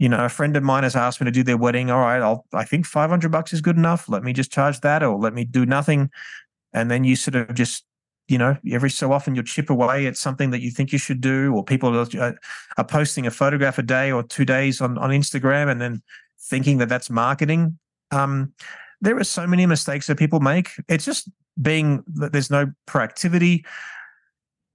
[0.00, 1.88] you know, a friend of mine has asked me to do their wedding.
[1.88, 4.08] All right, I'll, I think 500 bucks is good enough.
[4.08, 6.10] Let me just charge that or let me do nothing.
[6.72, 7.84] And then you sort of just,
[8.26, 11.20] you know, every so often you'll chip away at something that you think you should
[11.20, 12.38] do, or people are,
[12.76, 16.02] are posting a photograph a day or two days on, on Instagram and then
[16.40, 17.78] thinking that that's marketing.
[18.10, 18.52] Um,
[19.00, 20.70] there are so many mistakes that people make.
[20.88, 21.30] It's just
[21.62, 23.64] being that there's no proactivity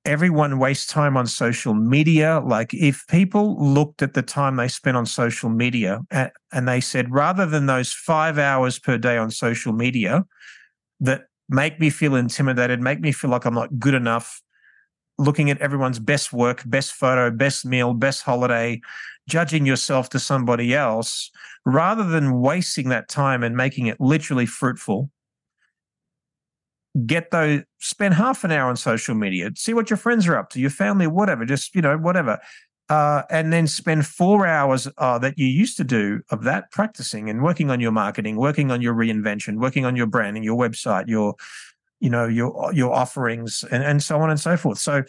[0.05, 2.41] everyone wastes time on social media.
[2.45, 7.11] Like if people looked at the time they spent on social media and they said,
[7.11, 10.25] rather than those five hours per day on social media
[10.99, 14.41] that make me feel intimidated, make me feel like I'm not good enough,
[15.17, 18.81] looking at everyone's best work, best photo, best meal, best holiday,
[19.29, 21.31] judging yourself to somebody else,
[21.65, 25.09] rather than wasting that time and making it literally fruitful
[27.05, 30.49] get those spend half an hour on social media see what your friends are up
[30.49, 32.39] to your family whatever just you know whatever
[32.89, 37.29] uh, and then spend four hours uh, that you used to do of that practicing
[37.29, 41.07] and working on your marketing working on your reinvention working on your branding your website
[41.07, 41.33] your
[42.03, 44.77] you know your your offerings and, and so on and so forth.
[44.77, 45.03] So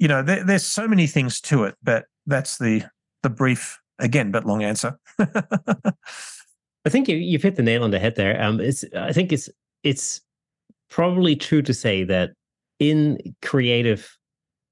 [0.00, 2.82] you know there, there's so many things to it but that's the
[3.22, 4.98] the brief again but long answer.
[6.84, 8.42] I think you, you've hit the nail on the head there.
[8.42, 9.48] Um it's i think it's
[9.84, 10.20] it's
[10.92, 12.32] probably true to say that
[12.78, 14.14] in creative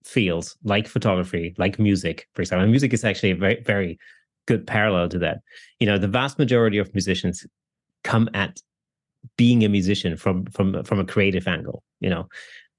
[0.05, 3.99] fields like photography, like music, for example, music is actually a very, very
[4.47, 5.39] good parallel to that.
[5.79, 7.47] You know, the vast majority of musicians
[8.05, 8.61] come at
[9.37, 12.29] being a musician from from from a creative angle, you know.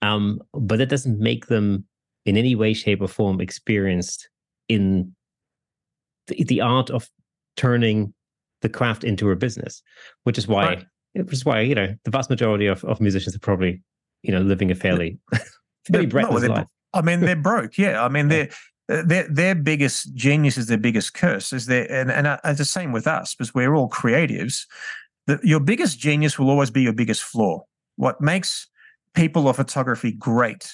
[0.04, 1.86] Um, but that doesn't make them
[2.26, 4.30] in any way, shape, or form experienced
[4.70, 5.16] in
[6.28, 7.10] the, the art of
[7.58, 8.14] turning
[8.62, 9.82] the craft into a business,
[10.26, 10.86] which is why right.
[11.14, 13.82] Which is why, you know, the vast majority of, of musicians are probably,
[14.24, 15.20] you know, living a fairly
[15.92, 16.68] fairly breathless life.
[16.94, 17.78] I mean, they're broke.
[17.78, 18.04] Yeah.
[18.04, 18.50] I mean, they're
[18.88, 21.54] their their biggest genius is their biggest curse.
[21.54, 24.66] Is there, and and uh, it's the same with us because we're all creatives.
[25.28, 27.62] The, your biggest genius will always be your biggest flaw.
[27.96, 28.68] What makes
[29.14, 30.70] people of photography great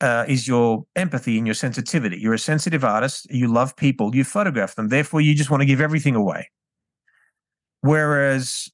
[0.00, 2.18] uh, is your empathy and your sensitivity.
[2.18, 3.26] You're a sensitive artist.
[3.30, 4.14] You love people.
[4.14, 4.88] You photograph them.
[4.88, 6.50] Therefore, you just want to give everything away.
[7.80, 8.68] Whereas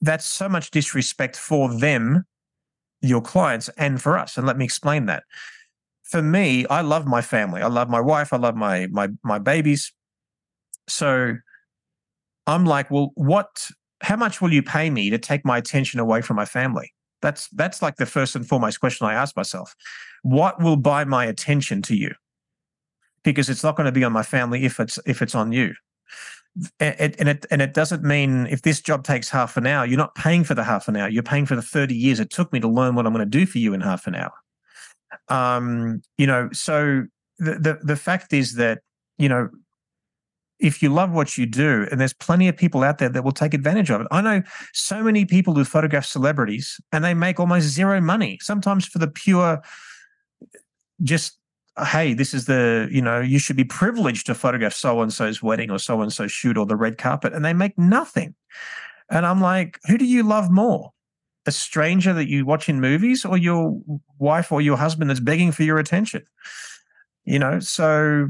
[0.00, 2.24] that's so much disrespect for them,
[3.00, 4.36] your clients, and for us.
[4.36, 5.22] And let me explain that
[6.06, 7.62] for me, I love my family.
[7.62, 8.32] I love my wife.
[8.32, 9.92] I love my my my babies.
[10.88, 11.34] So
[12.46, 13.68] I'm like, well, what?
[14.02, 16.92] How much will you pay me to take my attention away from my family?
[17.22, 19.74] That's that's like the first and foremost question I ask myself.
[20.22, 22.14] What will buy my attention to you?
[23.24, 25.74] Because it's not going to be on my family if it's if it's on you.
[26.80, 29.98] And, and it and it doesn't mean if this job takes half an hour, you're
[29.98, 31.08] not paying for the half an hour.
[31.08, 33.38] You're paying for the 30 years it took me to learn what I'm going to
[33.38, 34.32] do for you in half an hour.
[35.28, 37.04] Um, you know, so
[37.38, 38.80] the, the the fact is that
[39.18, 39.50] you know
[40.58, 43.32] if you love what you do, and there's plenty of people out there that will
[43.32, 44.06] take advantage of it.
[44.10, 44.42] I know
[44.72, 49.08] so many people who photograph celebrities and they make almost zero money, sometimes for the
[49.08, 49.60] pure
[51.02, 51.38] just
[51.84, 55.42] hey, this is the, you know, you should be privileged to photograph so and so's
[55.42, 58.34] wedding or so and so's shoot or the red carpet, and they make nothing.
[59.10, 60.92] And I'm like, who do you love more?
[61.46, 63.80] a stranger that you watch in movies or your
[64.18, 66.22] wife or your husband that's begging for your attention?
[67.24, 68.28] You know so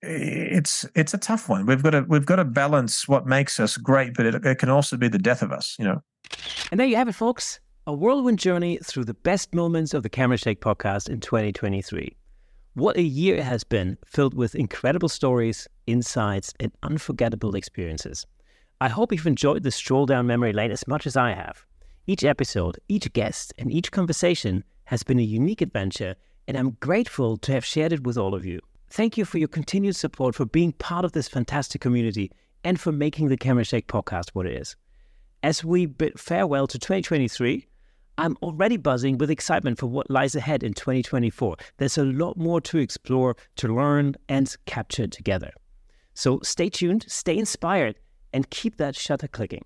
[0.00, 1.66] it's it's a tough one.
[1.66, 4.68] We've got to we've got to balance what makes us great but it, it can
[4.68, 6.02] also be the death of us you know?
[6.70, 7.60] And there you have it folks.
[7.86, 12.17] A whirlwind journey through the best moments of the camera shake podcast in 2023
[12.78, 18.26] what a year it has been filled with incredible stories insights and unforgettable experiences
[18.80, 21.64] i hope you've enjoyed the stroll down memory lane as much as i have
[22.08, 26.16] each episode, each guest, and each conversation has been a unique adventure,
[26.48, 28.60] and I'm grateful to have shared it with all of you.
[28.88, 32.32] Thank you for your continued support, for being part of this fantastic community,
[32.64, 34.74] and for making the Camera Shake podcast what it is.
[35.42, 37.67] As we bid farewell to 2023,
[38.20, 41.56] I'm already buzzing with excitement for what lies ahead in 2024.
[41.76, 45.52] There's a lot more to explore, to learn, and capture together.
[46.14, 47.94] So stay tuned, stay inspired,
[48.32, 49.64] and keep that shutter clicking.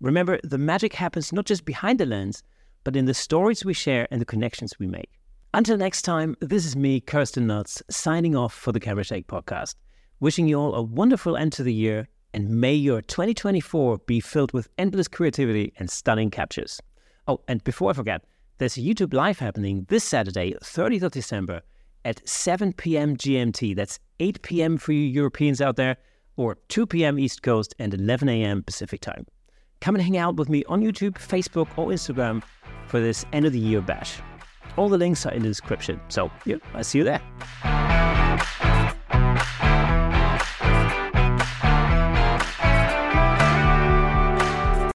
[0.00, 2.42] Remember, the magic happens not just behind the lens,
[2.82, 5.20] but in the stories we share and the connections we make.
[5.54, 9.76] Until next time, this is me, Kerstin Nuts, signing off for the Camera Shake podcast.
[10.18, 14.52] Wishing you all a wonderful end to the year, and may your 2024 be filled
[14.52, 16.80] with endless creativity and stunning captures.
[17.28, 18.24] Oh, and before I forget,
[18.58, 21.62] there's a YouTube live happening this Saturday, 30th of December
[22.04, 23.16] at 7 p.m.
[23.16, 23.76] GMT.
[23.76, 24.76] That's 8 p.m.
[24.76, 25.96] for you Europeans out there,
[26.36, 27.18] or 2 p.m.
[27.18, 28.62] East Coast and 11 a.m.
[28.62, 29.26] Pacific time.
[29.80, 32.42] Come and hang out with me on YouTube, Facebook, or Instagram
[32.86, 34.18] for this end of the year bash.
[34.76, 36.00] All the links are in the description.
[36.08, 37.20] So, yeah, I'll see you there.